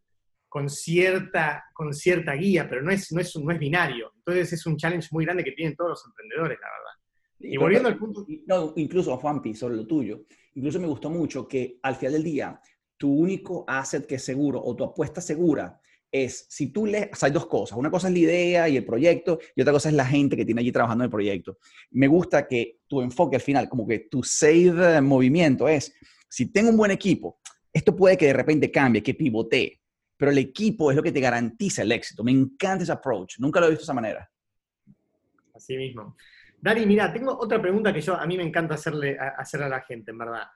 con, 0.48 0.70
cierta, 0.70 1.66
con 1.74 1.94
cierta 1.94 2.34
guía, 2.34 2.68
pero 2.68 2.82
no 2.82 2.92
es, 2.92 3.12
no, 3.12 3.22
es, 3.22 3.36
no 3.36 3.52
es 3.52 3.60
binario. 3.60 4.12
Entonces 4.18 4.54
es 4.54 4.66
un 4.66 4.78
challenge 4.78 5.10
muy 5.12 5.26
grande 5.26 5.44
que 5.44 5.52
tienen 5.52 5.76
todos 5.76 5.92
los 5.92 6.06
emprendedores, 6.06 6.58
la 6.60 6.68
verdad. 6.68 7.54
Y 7.54 7.58
volviendo 7.58 7.90
al 7.90 7.98
punto... 7.98 8.26
No, 8.48 8.74
incluso, 8.78 9.16
Juanpi, 9.18 9.54
sobre 9.54 9.76
lo 9.76 9.86
tuyo, 9.86 10.22
incluso 10.56 10.80
me 10.80 10.88
gustó 10.88 11.10
mucho 11.10 11.48
que 11.48 11.80
al 11.82 11.96
final 11.96 12.14
del 12.14 12.24
día, 12.24 12.62
tu 12.98 13.14
único 13.14 13.66
asset 13.68 14.06
que 14.06 14.16
es 14.16 14.24
seguro 14.24 14.62
o 14.64 14.76
tu 14.76 14.84
apuesta 14.84 15.22
segura 15.22 15.80
es, 16.12 16.46
si 16.48 16.68
tú 16.68 16.86
lees, 16.86 17.24
hay 17.24 17.32
dos 17.32 17.48
cosas, 17.48 17.78
una 17.78 17.90
cosa 17.90 18.08
es 18.08 18.14
la 18.14 18.20
idea 18.20 18.70
y 18.70 18.78
el 18.78 18.86
proyecto 18.86 19.40
y 19.56 19.62
otra 19.62 19.74
cosa 19.74 19.90
es 19.90 19.96
la 19.96 20.06
gente 20.06 20.38
que 20.38 20.46
tiene 20.46 20.62
allí 20.62 20.72
trabajando 20.72 21.04
en 21.04 21.08
el 21.08 21.12
proyecto. 21.12 21.58
Me 21.92 22.08
gusta 22.08 22.48
que 22.48 22.82
tu 22.88 23.02
enfoque 23.02 23.38
al 23.38 23.42
final, 23.42 23.68
como 23.68 23.88
que 23.88 24.00
tu 24.00 24.24
save 24.24 25.02
movimiento 25.02 25.68
es, 25.68 25.94
si 26.30 26.52
tengo 26.52 26.70
un 26.70 26.78
buen 26.78 26.92
equipo, 26.92 27.40
esto 27.72 27.96
puede 27.96 28.16
que 28.16 28.28
de 28.28 28.34
repente 28.34 28.70
cambie, 28.70 29.02
que 29.02 29.16
pivotee, 29.16 29.82
pero 30.16 30.32
el 30.32 30.38
equipo 30.38 30.92
es 30.92 30.96
lo 30.96 31.02
que 31.02 31.12
te 31.12 31.20
garantiza 31.20 31.82
el 31.82 31.92
éxito. 31.92 32.24
Me 32.24 32.32
encanta 32.32 32.84
ese 32.84 32.92
approach, 32.92 33.40
nunca 33.40 33.60
lo 33.60 33.66
he 33.66 33.70
visto 33.72 33.82
de 33.82 33.86
esa 33.86 33.94
manera. 33.94 34.30
Así 35.56 35.76
mismo. 35.76 36.16
Dani, 36.64 36.86
mira, 36.86 37.12
tengo 37.12 37.38
otra 37.38 37.62
pregunta 37.62 37.94
que 37.94 38.00
yo, 38.00 38.16
a 38.16 38.26
mí 38.26 38.38
me 38.38 38.44
encanta 38.44 38.76
hacerle 38.76 39.18
a, 39.20 39.30
hacerle 39.38 39.66
a 39.66 39.70
la 39.70 39.82
gente, 39.82 40.12
en 40.12 40.18
verdad. 40.18 40.48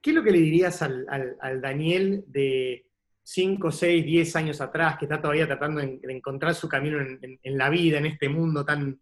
¿Qué 0.00 0.10
es 0.10 0.16
lo 0.16 0.22
que 0.22 0.30
le 0.30 0.38
dirías 0.38 0.80
al, 0.82 1.04
al 1.40 1.60
Daniel 1.60 2.22
de 2.28 2.88
5, 3.30 3.70
6, 3.70 4.06
10 4.06 4.36
años 4.36 4.60
atrás, 4.62 4.96
que 4.96 5.04
está 5.04 5.20
todavía 5.20 5.46
tratando 5.46 5.82
de, 5.82 6.00
encontrar 6.04 6.54
su 6.54 6.66
camino 6.66 6.98
en, 6.98 7.58
la 7.58 7.68
vida, 7.68 7.98
en 7.98 8.06
este 8.06 8.26
mundo 8.26 8.64
tan, 8.64 8.98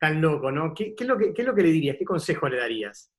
tan 0.00 0.20
loco, 0.20 0.50
¿no? 0.50 0.74
¿Qué, 0.74 0.96
es 0.98 1.06
lo 1.06 1.16
que, 1.16 1.32
es 1.36 1.46
lo 1.46 1.54
que 1.54 1.62
le 1.62 1.68
dirías? 1.68 1.96
¿Qué 1.96 2.04
consejo 2.04 2.48
le 2.48 2.56
darías? 2.56 3.12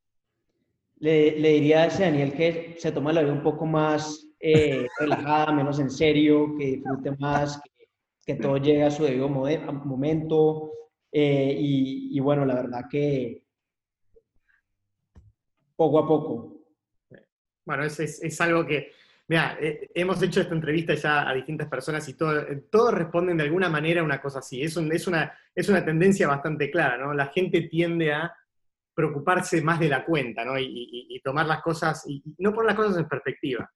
Le, 0.98 1.32
diría 1.32 1.84
a 1.84 1.86
ese 1.86 2.04
Daniel 2.04 2.34
que 2.34 2.76
se 2.78 2.92
tome 2.92 3.14
la 3.14 3.22
vida 3.22 3.32
un 3.32 3.42
poco 3.42 3.66
más 3.66 4.28
eh, 4.38 4.86
relajada, 5.00 5.54
menos 5.54 5.80
en 5.80 5.90
serio, 5.92 6.54
que 6.58 6.66
disfrute 6.66 7.12
más, 7.20 7.62
que, 8.26 8.36
todo 8.36 8.58
llegue 8.58 8.84
a 8.84 8.92
su 8.92 9.04
debido 9.04 9.30
momento. 9.30 10.74
Eh, 11.12 11.56
y, 11.58 12.20
bueno, 12.20 12.46
la 12.46 12.56
verdad 12.56 12.86
que 12.90 13.44
poco 15.76 16.00
a 16.00 16.08
poco. 16.08 16.62
Bueno, 17.66 17.84
es, 17.84 18.00
es 18.00 18.42
algo 18.42 18.66
que 18.66 18.92
Mira, 19.30 19.60
eh, 19.62 19.92
hemos 19.94 20.20
hecho 20.24 20.42
esta 20.42 20.56
entrevista 20.56 20.96
ya 20.96 21.30
a 21.30 21.36
distintas 21.36 21.68
personas 21.68 22.08
y 22.10 22.14
eh, 22.14 22.64
todos 22.72 22.96
responden 22.96 23.38
de 23.38 23.44
alguna 23.44 23.70
manera 23.70 24.02
a 24.02 24.04
una 24.04 24.20
cosa 24.20 24.40
así. 24.40 24.64
Es, 24.64 24.76
es, 24.76 25.08
una, 25.08 25.32
es 25.54 25.70
una 25.70 25.86
tendencia 25.86 26.28
bastante 26.28 26.72
clara, 26.72 26.98
¿no? 26.98 27.14
La 27.14 27.28
gente 27.28 27.62
tiende 27.62 28.12
a 28.12 28.34
preocuparse 28.92 29.62
más 29.62 29.80
de 29.80 29.88
la 29.88 30.04
cuenta, 30.04 30.44
¿no? 30.44 30.58
Y, 30.58 31.22
tomar 31.24 31.46
las 31.46 31.62
cosas, 31.62 32.04
y, 32.08 32.24
no 32.40 32.52
poner 32.52 32.72
las 32.72 32.76
cosas 32.76 32.98
en 32.98 33.08
perspectiva. 33.08 33.72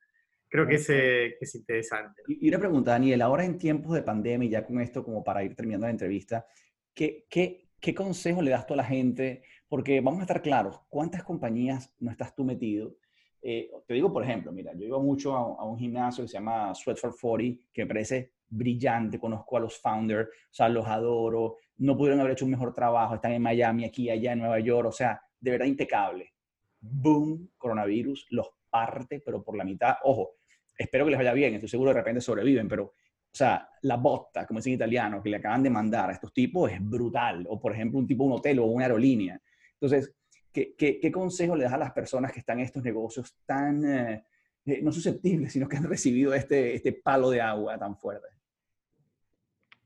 Creo 0.49 0.65
que 0.65 0.75
es, 0.75 0.89
eh, 0.89 1.37
es 1.39 1.53
interesante. 1.53 2.23
Y 2.27 2.49
una 2.49 2.57
pregunta, 2.57 2.91
Daniel, 2.91 3.21
ahora 3.21 3.45
en 3.45 3.59
tiempos 3.59 3.93
de 3.93 4.01
pandemia, 4.01 4.47
y 4.47 4.51
ya 4.51 4.65
con 4.65 4.81
esto 4.81 5.03
como 5.03 5.23
para 5.23 5.43
ir 5.43 5.55
terminando 5.55 5.85
la 5.85 5.91
entrevista, 5.91 6.47
¿qué, 6.93 7.25
qué, 7.29 7.95
consejo 7.95 8.41
le 8.41 8.51
das 8.51 8.65
tú 8.65 8.73
a 8.73 8.77
la 8.77 8.83
gente? 8.83 9.43
Porque 9.67 10.01
vamos 10.01 10.19
a 10.19 10.23
estar 10.23 10.41
claros, 10.41 10.79
¿cuántas 10.89 11.23
compañías 11.23 11.93
no 11.99 12.11
estás 12.11 12.35
tú 12.35 12.43
metido? 12.43 12.95
Eh, 13.41 13.69
te 13.85 13.93
digo, 13.93 14.11
por 14.13 14.23
ejemplo, 14.23 14.51
mira, 14.51 14.73
yo 14.73 14.85
iba 14.85 14.99
mucho 14.99 15.35
a, 15.35 15.65
un 15.65 15.77
gimnasio 15.77 16.23
que 16.23 16.29
se 16.29 16.35
llama 16.35 16.73
Sweat 16.73 16.97
for 16.97 17.15
40, 17.19 17.65
que 17.73 17.83
me 17.83 17.87
parece 17.87 18.31
brillante, 18.47 19.19
conozco 19.19 19.57
a 19.57 19.59
los 19.59 19.77
founders, 19.77 20.29
o 20.29 20.53
sea, 20.53 20.69
los 20.69 20.87
adoro, 20.87 21.57
no 21.77 21.97
pudieron 21.97 22.19
haber 22.19 22.33
hecho 22.33 22.45
un 22.45 22.51
mejor 22.51 22.73
trabajo, 22.73 23.15
están 23.15 23.33
en 23.33 23.41
Miami, 23.41 23.83
aquí, 23.83 24.09
allá, 24.09 24.33
en 24.33 24.39
Nueva 24.39 24.59
York, 24.59 24.87
o 24.87 24.91
sea, 24.91 25.21
de 25.39 25.51
verdad 25.51 25.65
impecable. 25.65 26.33
Boom, 26.79 27.51
coronavirus, 27.57 28.27
los 28.29 28.49
parte, 28.69 29.21
pero 29.23 29.43
por 29.43 29.57
la 29.57 29.63
mitad, 29.63 29.95
ojo, 30.03 30.37
espero 30.77 31.05
que 31.05 31.11
les 31.11 31.19
vaya 31.19 31.33
bien, 31.33 31.53
estoy 31.55 31.69
seguro 31.69 31.89
de 31.91 31.97
repente 31.97 32.21
sobreviven, 32.21 32.67
pero, 32.67 32.93
o 33.33 33.35
sea, 33.35 33.67
la 33.81 33.97
botta, 33.97 34.45
como 34.45 34.59
dicen 34.59 34.73
en 34.73 34.75
italiano, 34.75 35.23
que 35.23 35.29
le 35.29 35.37
acaban 35.37 35.63
de 35.63 35.69
mandar 35.69 36.09
a 36.09 36.13
estos 36.13 36.31
tipos 36.31 36.71
es 36.71 36.79
brutal, 36.87 37.45
o 37.49 37.59
por 37.59 37.73
ejemplo, 37.73 37.97
un 37.99 38.05
tipo, 38.05 38.23
un 38.23 38.33
hotel 38.33 38.59
o 38.59 38.65
una 38.65 38.85
aerolínea. 38.85 39.41
Entonces, 39.73 40.13
¿Qué, 40.53 41.11
consejo 41.11 41.55
le 41.55 41.63
das 41.63 41.73
a 41.73 41.79
las 41.79 41.91
personas 41.91 42.31
que 42.31 42.39
están 42.39 42.59
en 42.59 42.65
estos 42.65 42.83
negocios 42.83 43.35
tan, 43.43 43.83
eh, 43.83 44.23
eh, 44.65 44.81
no 44.83 44.91
susceptibles, 44.91 45.51
sino 45.51 45.67
que 45.67 45.77
han 45.77 45.83
recibido 45.83 46.33
este, 46.35 46.75
este 46.75 46.93
palo 46.93 47.31
de 47.31 47.41
agua 47.41 47.77
tan 47.79 47.97
fuerte? 47.97 48.27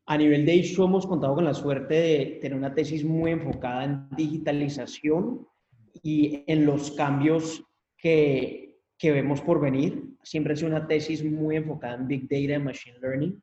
A 0.05 0.17
nivel 0.17 0.45
de 0.45 0.55
issue 0.55 0.85
hemos 0.85 1.07
contado 1.07 1.35
con 1.35 1.45
la 1.45 1.53
suerte 1.53 1.93
de 1.93 2.39
tener 2.41 2.57
una 2.57 2.73
tesis 2.73 3.05
muy 3.05 3.31
enfocada 3.31 3.85
en 3.85 4.09
digitalización 4.09 5.47
y 6.03 6.43
en 6.47 6.65
los 6.65 6.91
cambios 6.91 7.63
que, 7.97 8.81
que 8.97 9.11
vemos 9.11 9.41
por 9.41 9.61
venir. 9.61 10.16
Siempre 10.27 10.51
ha 10.51 10.55
sido 10.57 10.67
una 10.67 10.85
tesis 10.85 11.23
muy 11.23 11.55
enfocada 11.55 11.95
en 11.95 12.05
Big 12.05 12.27
Data 12.27 12.59
Machine 12.59 12.99
Learning, 12.99 13.41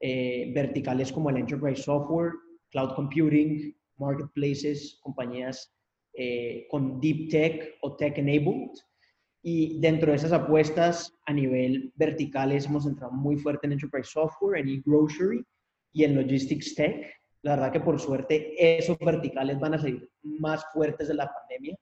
eh, 0.00 0.50
verticales 0.52 1.12
como 1.12 1.30
el 1.30 1.36
Enterprise 1.36 1.80
Software, 1.80 2.32
Cloud 2.70 2.94
Computing, 2.96 3.72
Marketplaces, 3.98 4.98
compañías 5.00 5.72
eh, 6.14 6.66
con 6.70 7.00
Deep 7.00 7.30
Tech 7.30 7.76
o 7.82 7.94
Tech 7.94 8.18
Enabled. 8.18 8.72
Y 9.42 9.78
dentro 9.78 10.10
de 10.10 10.16
esas 10.16 10.32
apuestas 10.32 11.14
a 11.26 11.32
nivel 11.32 11.92
verticales 11.94 12.66
hemos 12.66 12.84
entrado 12.84 13.12
muy 13.12 13.36
fuerte 13.36 13.68
en 13.68 13.74
Enterprise 13.74 14.10
Software, 14.10 14.58
en 14.58 14.68
e-grocery 14.70 15.44
y 15.92 16.02
en 16.02 16.16
Logistics 16.16 16.74
Tech. 16.74 17.14
La 17.42 17.54
verdad 17.54 17.72
que 17.72 17.80
por 17.80 18.00
suerte 18.00 18.54
esos 18.76 18.98
verticales 18.98 19.60
van 19.60 19.74
a 19.74 19.78
seguir 19.78 20.10
más 20.22 20.64
fuertes 20.72 21.06
de 21.06 21.14
la 21.14 21.32
pandemia. 21.32 21.78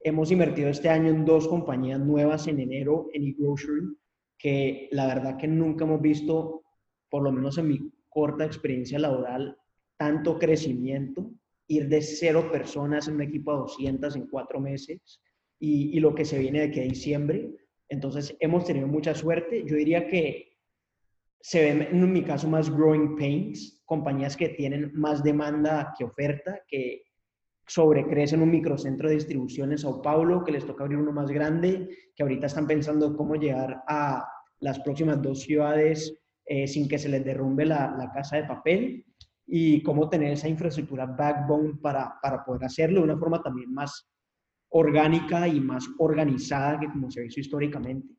Hemos 0.00 0.30
invertido 0.30 0.68
este 0.68 0.88
año 0.88 1.08
en 1.10 1.24
dos 1.24 1.48
compañías 1.48 2.00
nuevas 2.00 2.46
en 2.46 2.60
enero 2.60 3.08
en 3.12 3.24
e-grocery, 3.24 3.96
que 4.38 4.88
la 4.92 5.06
verdad 5.06 5.36
que 5.36 5.48
nunca 5.48 5.84
hemos 5.84 6.00
visto, 6.00 6.62
por 7.10 7.22
lo 7.22 7.32
menos 7.32 7.58
en 7.58 7.68
mi 7.68 7.92
corta 8.08 8.44
experiencia 8.44 8.98
laboral, 8.98 9.56
tanto 9.96 10.38
crecimiento 10.38 11.30
ir 11.68 11.88
de 11.88 12.02
cero 12.02 12.50
personas 12.50 13.08
en 13.08 13.14
un 13.14 13.22
equipo 13.22 13.52
a 13.52 13.56
200 13.56 14.14
en 14.16 14.26
cuatro 14.28 14.60
meses 14.60 15.20
y, 15.58 15.98
lo 16.00 16.14
que 16.14 16.24
se 16.24 16.38
viene 16.38 16.60
de 16.60 16.70
que 16.70 16.82
diciembre. 16.82 17.50
Entonces, 17.88 18.36
hemos 18.40 18.64
tenido 18.64 18.86
mucha 18.86 19.14
suerte. 19.14 19.64
Yo 19.66 19.76
diría 19.76 20.06
que 20.06 20.58
se 21.40 21.62
ven, 21.62 21.82
en 21.82 22.12
mi 22.12 22.22
caso, 22.22 22.48
más 22.48 22.70
growing 22.70 23.16
pains, 23.16 23.82
compañías 23.84 24.36
que 24.36 24.50
tienen 24.50 24.92
más 24.94 25.22
demanda 25.22 25.94
que 25.96 26.04
oferta, 26.04 26.60
que 26.68 27.05
sobrecrecen 27.66 28.42
un 28.42 28.50
microcentro 28.50 29.08
de 29.08 29.16
distribución 29.16 29.72
en 29.72 29.78
Sao 29.78 30.00
Paulo, 30.00 30.44
que 30.44 30.52
les 30.52 30.66
toca 30.66 30.84
abrir 30.84 30.98
uno 30.98 31.12
más 31.12 31.30
grande, 31.30 31.88
que 32.14 32.22
ahorita 32.22 32.46
están 32.46 32.66
pensando 32.66 33.16
cómo 33.16 33.34
llegar 33.34 33.82
a 33.88 34.26
las 34.60 34.80
próximas 34.80 35.20
dos 35.20 35.40
ciudades 35.40 36.16
eh, 36.44 36.66
sin 36.68 36.88
que 36.88 36.98
se 36.98 37.08
les 37.08 37.24
derrumbe 37.24 37.66
la, 37.66 37.94
la 37.98 38.10
casa 38.12 38.36
de 38.36 38.44
papel 38.44 39.04
y 39.46 39.82
cómo 39.82 40.08
tener 40.08 40.32
esa 40.32 40.48
infraestructura 40.48 41.06
backbone 41.06 41.74
para, 41.80 42.14
para 42.22 42.44
poder 42.44 42.64
hacerlo 42.64 43.00
de 43.00 43.04
una 43.04 43.18
forma 43.18 43.42
también 43.42 43.72
más 43.72 44.08
orgánica 44.70 45.46
y 45.48 45.60
más 45.60 45.88
organizada 45.98 46.80
que 46.80 46.86
como 46.86 47.10
se 47.10 47.20
ha 47.20 47.24
visto 47.24 47.40
históricamente. 47.40 48.14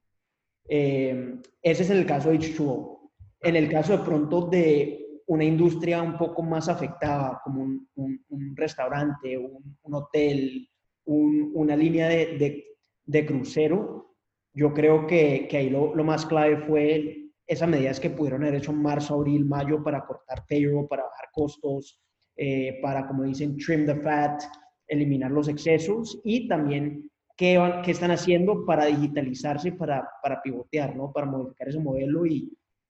Eh, 0.68 1.36
ese 1.62 1.84
es 1.84 1.90
el 1.90 2.06
caso 2.06 2.30
de 2.30 2.40
H2O. 2.40 3.12
En 3.42 3.56
el 3.56 3.70
caso 3.70 3.98
de 3.98 4.04
pronto 4.04 4.48
de 4.48 5.07
una 5.28 5.44
industria 5.44 6.02
un 6.02 6.18
poco 6.18 6.42
más 6.42 6.70
afectada, 6.70 7.42
como 7.44 7.63
un, 7.96 8.56
restaurante, 8.56 9.38
un, 9.38 9.94
hotel, 9.94 10.70
una 11.06 11.76
línea 11.76 12.08
de, 12.08 13.26
crucero, 13.26 14.16
yo 14.54 14.74
creo 14.74 15.06
que, 15.06 15.48
ahí 15.52 15.70
lo, 15.70 15.94
más 16.04 16.26
clave 16.26 16.58
fue 16.58 17.30
esas 17.46 17.70
medidas 17.70 18.00
que 18.00 18.10
pudieron 18.10 18.44
haber 18.44 18.56
hecho 18.56 18.72
en 18.72 18.82
marzo, 18.82 19.16
abril, 19.16 19.46
mayo 19.46 19.84
para 19.84 20.06
cortar 20.06 20.46
payroll, 20.48 20.88
para 20.88 21.04
bajar 21.04 21.30
costos, 21.34 22.02
eh, 22.36 22.80
para, 22.82 23.06
como 23.08 23.24
dicen, 23.24 23.58
trim 23.58 23.86
the 23.86 23.96
fat, 23.96 24.42
eliminar 24.88 25.32
los 25.32 25.50
excesos 25.50 26.20
y 26.24 26.48
también 26.48 27.10
qué, 27.36 27.62
qué 27.84 27.92
están 27.92 28.12
haciendo 28.12 28.66
para 28.66 28.86
digitalizarse, 28.86 29.74
para, 29.74 30.08
para 30.24 30.42
pivotear, 30.42 30.96
¿no? 30.96 31.12
para 31.12 31.28
modificar 31.28 31.68
ese 31.68 31.80
modelo 31.80 32.26
y, 32.26 32.50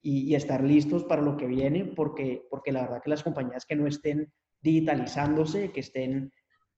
y, 0.10 0.36
estar 0.36 0.64
listos 0.64 1.04
para 1.04 1.22
lo 1.22 1.36
que 1.36 1.48
viene, 1.48 1.84
porque, 1.84 2.48
porque 2.50 2.72
la 2.72 2.84
verdad 2.84 3.02
que 3.04 3.10
las 3.10 3.24
compañías 3.24 3.66
que 3.66 3.76
no 3.76 3.88
estén 3.88 4.32
digitalizándose, 4.62 5.72
que 5.72 5.82
estén, 5.82 6.32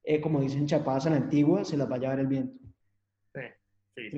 eh, 0.04 0.20
como 0.20 0.42
dicen, 0.42 0.65
chapadas 0.65 1.06
a 1.06 1.12
la 1.12 1.18
antigua, 1.18 1.63
se 1.63 1.78
las 1.78 1.89
va 1.89 1.98
a 1.98 2.00
llevar 2.00 2.20
el 2.20 2.26
viento. 2.26 2.58
Sí, 3.96 4.10
sí, 4.10 4.18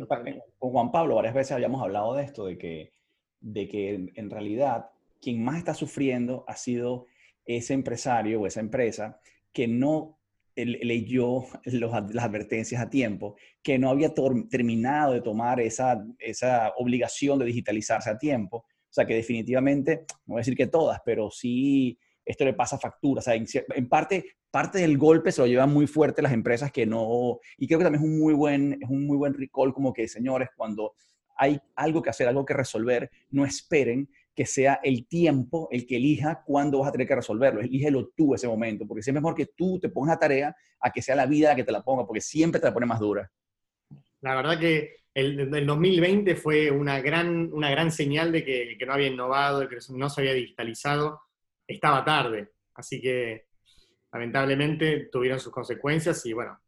Con 0.57 0.71
Juan 0.71 0.91
Pablo 0.93 1.15
varias 1.15 1.33
veces 1.33 1.51
habíamos 1.51 1.81
hablado 1.81 2.13
de 2.13 2.23
esto, 2.23 2.45
de 2.45 2.57
que, 2.57 2.93
de 3.41 3.67
que 3.67 4.13
en 4.15 4.29
realidad 4.29 4.91
quien 5.19 5.43
más 5.43 5.57
está 5.57 5.73
sufriendo 5.73 6.45
ha 6.47 6.55
sido 6.55 7.07
ese 7.43 7.73
empresario 7.73 8.39
o 8.39 8.47
esa 8.47 8.61
empresa 8.61 9.19
que 9.51 9.67
no 9.67 10.19
leyó 10.55 11.43
las 11.65 12.23
advertencias 12.23 12.81
a 12.81 12.89
tiempo, 12.89 13.35
que 13.61 13.77
no 13.77 13.89
había 13.89 14.13
terminado 14.49 15.13
de 15.13 15.21
tomar 15.21 15.59
esa, 15.59 16.01
esa 16.19 16.71
obligación 16.77 17.39
de 17.39 17.45
digitalizarse 17.45 18.09
a 18.09 18.17
tiempo 18.17 18.65
o 18.91 18.93
sea, 18.93 19.05
que 19.05 19.15
definitivamente, 19.15 20.03
no 20.25 20.33
voy 20.33 20.39
a 20.39 20.41
decir 20.41 20.57
que 20.57 20.67
todas, 20.67 20.99
pero 21.05 21.31
sí 21.31 21.97
esto 22.25 22.43
le 22.43 22.53
pasa 22.53 22.77
factura. 22.77 23.19
O 23.19 23.21
sea, 23.21 23.35
en, 23.35 23.87
parte, 23.87 24.35
parte 24.51 24.79
del 24.79 24.97
golpe 24.97 25.31
se 25.31 25.39
lo 25.39 25.47
llevan 25.47 25.71
muy 25.71 25.87
fuerte 25.87 26.21
las 26.21 26.33
empresas 26.33 26.73
que 26.73 26.85
no, 26.85 27.39
y 27.57 27.67
creo 27.67 27.79
que 27.79 27.85
también 27.85 28.03
es 28.03 28.09
un 28.09 28.19
muy 28.19 28.33
buen, 28.33 28.77
es 28.81 28.89
un 28.89 29.07
muy 29.07 29.15
buen 29.15 29.33
recall 29.33 29.73
como 29.73 29.93
que, 29.93 30.09
señores, 30.09 30.49
cuando 30.57 30.93
hay 31.37 31.57
algo 31.77 32.01
que 32.01 32.09
hacer, 32.09 32.27
algo 32.27 32.43
que 32.45 32.53
resolver, 32.53 33.09
no 33.29 33.45
esperen 33.45 34.09
que 34.35 34.45
sea 34.45 34.81
el 34.83 35.07
tiempo 35.07 35.69
el 35.71 35.87
que 35.87 35.95
elija 35.95 36.43
cuándo 36.45 36.79
vas 36.79 36.89
a 36.89 36.91
tener 36.91 37.07
que 37.07 37.15
resolverlo. 37.15 37.61
Elígelo 37.61 38.09
tú 38.09 38.35
ese 38.35 38.47
momento, 38.49 38.85
porque 38.85 39.03
siempre 39.03 39.19
es 39.19 39.23
mejor 39.23 39.35
que 39.35 39.53
tú 39.55 39.79
te 39.79 39.87
pongas 39.87 40.15
la 40.15 40.19
tarea 40.19 40.55
a 40.81 40.91
que 40.91 41.01
sea 41.01 41.15
la 41.15 41.25
vida 41.25 41.49
la 41.49 41.55
que 41.55 41.63
te 41.63 41.71
la 41.71 41.81
ponga, 41.81 42.05
porque 42.05 42.19
siempre 42.19 42.59
te 42.59 42.67
la 42.67 42.73
pone 42.73 42.85
más 42.85 42.99
dura. 42.99 43.31
La 44.19 44.35
verdad 44.35 44.59
que 44.59 45.00
el, 45.13 45.65
2020 45.65 46.35
fue 46.35 46.71
una 46.71 47.01
gran, 47.01 47.51
una 47.53 47.69
gran 47.69 47.91
señal 47.91 48.31
de 48.31 48.45
que, 48.45 48.75
que 48.77 48.85
no 48.85 48.93
había 48.93 49.07
innovado, 49.07 49.59
de 49.59 49.67
que 49.67 49.77
no 49.89 50.09
se 50.09 50.21
había 50.21 50.33
digitalizado, 50.33 51.21
estaba 51.67 52.03
tarde. 52.05 52.51
Así 52.75 53.01
que 53.01 53.47
lamentablemente 54.11 55.09
tuvieron 55.11 55.39
sus 55.39 55.51
consecuencias 55.51 56.25
y 56.25 56.33
bueno, 56.33 56.59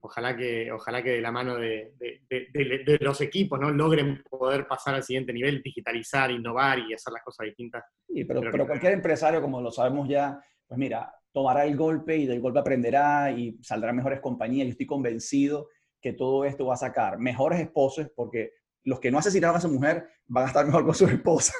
ojalá 0.00 0.36
que, 0.36 0.72
ojalá 0.72 1.02
que 1.02 1.10
de 1.10 1.20
la 1.20 1.30
mano 1.30 1.56
de, 1.56 1.92
de, 1.98 2.98
los 3.00 3.20
equipos 3.20 3.60
¿no? 3.60 3.70
logren 3.70 4.22
poder 4.28 4.66
pasar 4.66 4.94
al 4.94 5.02
siguiente 5.02 5.32
nivel, 5.32 5.62
digitalizar, 5.62 6.30
innovar 6.30 6.78
y 6.78 6.94
hacer 6.94 7.12
las 7.12 7.22
cosas 7.22 7.46
distintas. 7.46 7.84
Sí, 8.08 8.24
pero, 8.24 8.40
pero 8.40 8.66
cualquier 8.66 8.92
empresario, 8.92 9.40
como 9.40 9.60
lo 9.60 9.70
sabemos 9.70 10.08
ya, 10.08 10.38
pues 10.66 10.78
mira, 10.78 11.12
tomará 11.32 11.64
el 11.64 11.76
golpe 11.76 12.16
y 12.16 12.26
del 12.26 12.40
golpe 12.40 12.60
aprenderá 12.60 13.30
y 13.30 13.58
saldrán 13.62 13.96
mejores 13.96 14.20
compañías. 14.20 14.66
Yo 14.66 14.72
estoy 14.72 14.86
convencido 14.86 15.68
que 16.00 16.12
todo 16.12 16.44
esto 16.44 16.66
va 16.66 16.74
a 16.74 16.78
sacar 16.78 17.18
mejores 17.18 17.60
esposos, 17.60 18.10
porque 18.14 18.52
los 18.84 18.98
que 19.00 19.10
no 19.10 19.18
asesinaron 19.18 19.56
a 19.56 19.60
su 19.60 19.68
mujer 19.68 20.06
van 20.26 20.44
a 20.44 20.48
estar 20.48 20.64
mejor 20.64 20.84
con 20.84 20.94
su 20.94 21.06
esposa, 21.06 21.52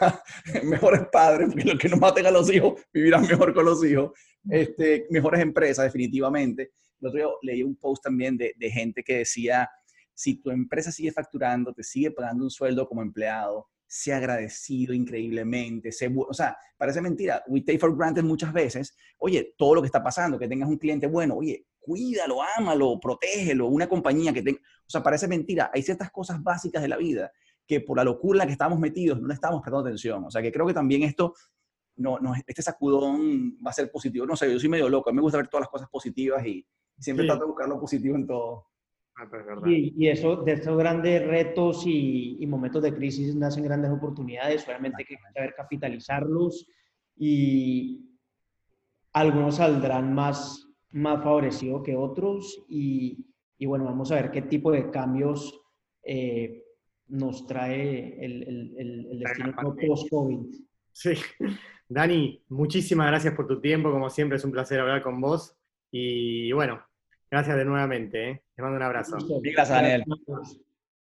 mejores 0.65 1.03
padres, 1.13 1.49
porque 1.49 1.65
los 1.65 1.79
que 1.79 1.89
no 1.89 1.97
maten 1.97 2.27
a 2.27 2.31
los 2.31 2.51
hijos 2.53 2.81
vivirán 2.93 3.23
mejor 3.23 3.53
con 3.55 3.65
los 3.65 3.85
hijos, 3.85 4.13
este, 4.49 5.07
mejores 5.11 5.41
empresas 5.41 5.85
definitivamente. 5.85 6.73
El 7.01 7.09
otro 7.09 7.19
día 7.19 7.29
leí 7.43 7.63
un 7.63 7.77
post 7.77 8.03
también 8.05 8.37
de, 8.37 8.55
de 8.57 8.71
gente 8.71 9.03
que 9.03 9.19
decía, 9.19 9.69
si 10.15 10.41
tu 10.41 10.51
empresa 10.51 10.93
sigue 10.93 11.13
facturando, 11.13 11.73
te 11.73 11.83
sigue 11.83 12.11
pagando 12.11 12.45
un 12.45 12.51
sueldo 12.51 12.89
como 12.89 13.03
empleado, 13.03 13.69
sea 13.87 14.19
agradecido 14.19 14.95
increíblemente, 14.95 15.91
sé, 15.91 16.15
o 16.15 16.33
sea, 16.33 16.57
parece 16.77 17.01
mentira, 17.01 17.43
we 17.49 17.61
take 17.61 17.79
for 17.79 17.97
granted 17.97 18.23
muchas 18.23 18.53
veces, 18.53 18.95
oye, 19.19 19.55
todo 19.59 19.75
lo 19.75 19.83
que 19.83 19.87
está 19.87 20.01
pasando, 20.01 20.39
que 20.39 20.47
tengas 20.47 20.69
un 20.69 20.79
cliente 20.79 21.09
bueno, 21.09 21.35
oye, 21.35 21.67
cuídalo, 21.91 22.37
ámalo, 22.57 23.01
protégelo, 23.01 23.67
una 23.67 23.89
compañía 23.89 24.33
que 24.33 24.43
tenga, 24.43 24.61
o 24.61 24.91
sea, 24.91 25.03
parece 25.03 25.27
mentira, 25.27 25.73
hay 25.75 25.83
ciertas 25.83 26.13
cosas 26.13 26.41
básicas 26.41 26.81
de 26.81 26.87
la 26.87 26.97
vida 26.97 27.33
que 27.67 27.81
por 27.81 27.97
la 27.97 28.05
locura 28.05 28.37
en 28.37 28.39
la 28.39 28.47
que 28.47 28.53
estamos 28.53 28.79
metidos 28.79 29.21
no 29.21 29.27
le 29.27 29.35
estamos 29.35 29.61
prestando 29.61 29.89
atención, 29.89 30.25
o 30.25 30.31
sea, 30.31 30.41
que 30.41 30.53
creo 30.53 30.69
que 30.69 30.73
también 30.75 31.03
esto, 31.03 31.35
no, 31.97 32.21
no, 32.21 32.33
este 32.47 32.63
sacudón 32.63 33.57
va 33.67 33.71
a 33.71 33.75
ser 33.75 33.91
positivo, 33.91 34.25
no 34.25 34.37
sé, 34.37 34.53
yo 34.53 34.61
soy 34.61 34.69
medio 34.69 34.89
loco, 34.89 35.11
a 35.11 35.13
mí 35.13 35.17
me 35.17 35.23
gusta 35.23 35.39
ver 35.39 35.49
todas 35.49 35.63
las 35.63 35.69
cosas 35.69 35.89
positivas 35.89 36.47
y 36.47 36.65
siempre 36.97 37.27
trato 37.27 37.41
de 37.41 37.47
buscar 37.49 37.69
lo 37.69 37.81
positivo 37.81 38.15
en 38.15 38.27
todo. 38.29 38.67
Ah, 39.17 39.27
pues, 39.29 39.45
y, 39.67 40.07
eso, 40.07 40.37
de 40.37 40.53
estos 40.53 40.79
grandes 40.79 41.27
retos 41.27 41.83
y, 41.87 42.47
momentos 42.47 42.85
de 42.85 42.95
crisis 42.95 43.35
nacen 43.35 43.65
grandes 43.65 43.91
oportunidades, 43.91 44.65
obviamente 44.65 44.99
hay 45.01 45.05
que 45.07 45.19
saber 45.35 45.55
capitalizarlos 45.57 46.69
y 47.17 48.17
algunos 49.13 49.57
saldrán 49.57 50.15
más, 50.15 50.70
más 50.93 51.23
favorecidos 51.23 51.83
que 51.83 51.97
otros 51.97 52.65
y, 52.69 53.27
y, 53.59 53.67
bueno, 53.67 53.85
vamos 53.85 54.11
a 54.13 54.17
ver 54.17 54.31
qué 54.31 54.43
tipo 54.43 54.73
de 54.73 54.91
cambios 54.91 55.61
eh, 56.03 56.65
nos 57.09 57.47
trae 57.47 58.25
el, 58.25 58.43
el, 58.43 59.07
el 59.11 59.19
destino 59.19 59.55
post-COVID. 59.55 60.47
Sí. 60.93 61.15
Dani, 61.89 62.45
muchísimas 62.49 63.09
gracias 63.09 63.35
por 63.35 63.47
tu 63.47 63.61
tiempo, 63.61 63.91
como 63.91 64.11
siempre 64.11 64.39
es 64.39 64.45
un 64.45 64.53
placer 64.53 64.81
hablar 64.81 65.03
con 65.03 65.21
vos 65.21 65.57
y 65.91 66.53
bueno, 66.53 66.81
Gracias 67.31 67.57
de 67.57 67.65
nuevamente. 67.65 68.31
¿eh? 68.31 68.43
Te 68.57 68.63
mando 68.63 68.77
un 68.77 68.83
abrazo. 68.83 69.17
Gracias, 69.41 69.69
Daniel. 69.69 70.05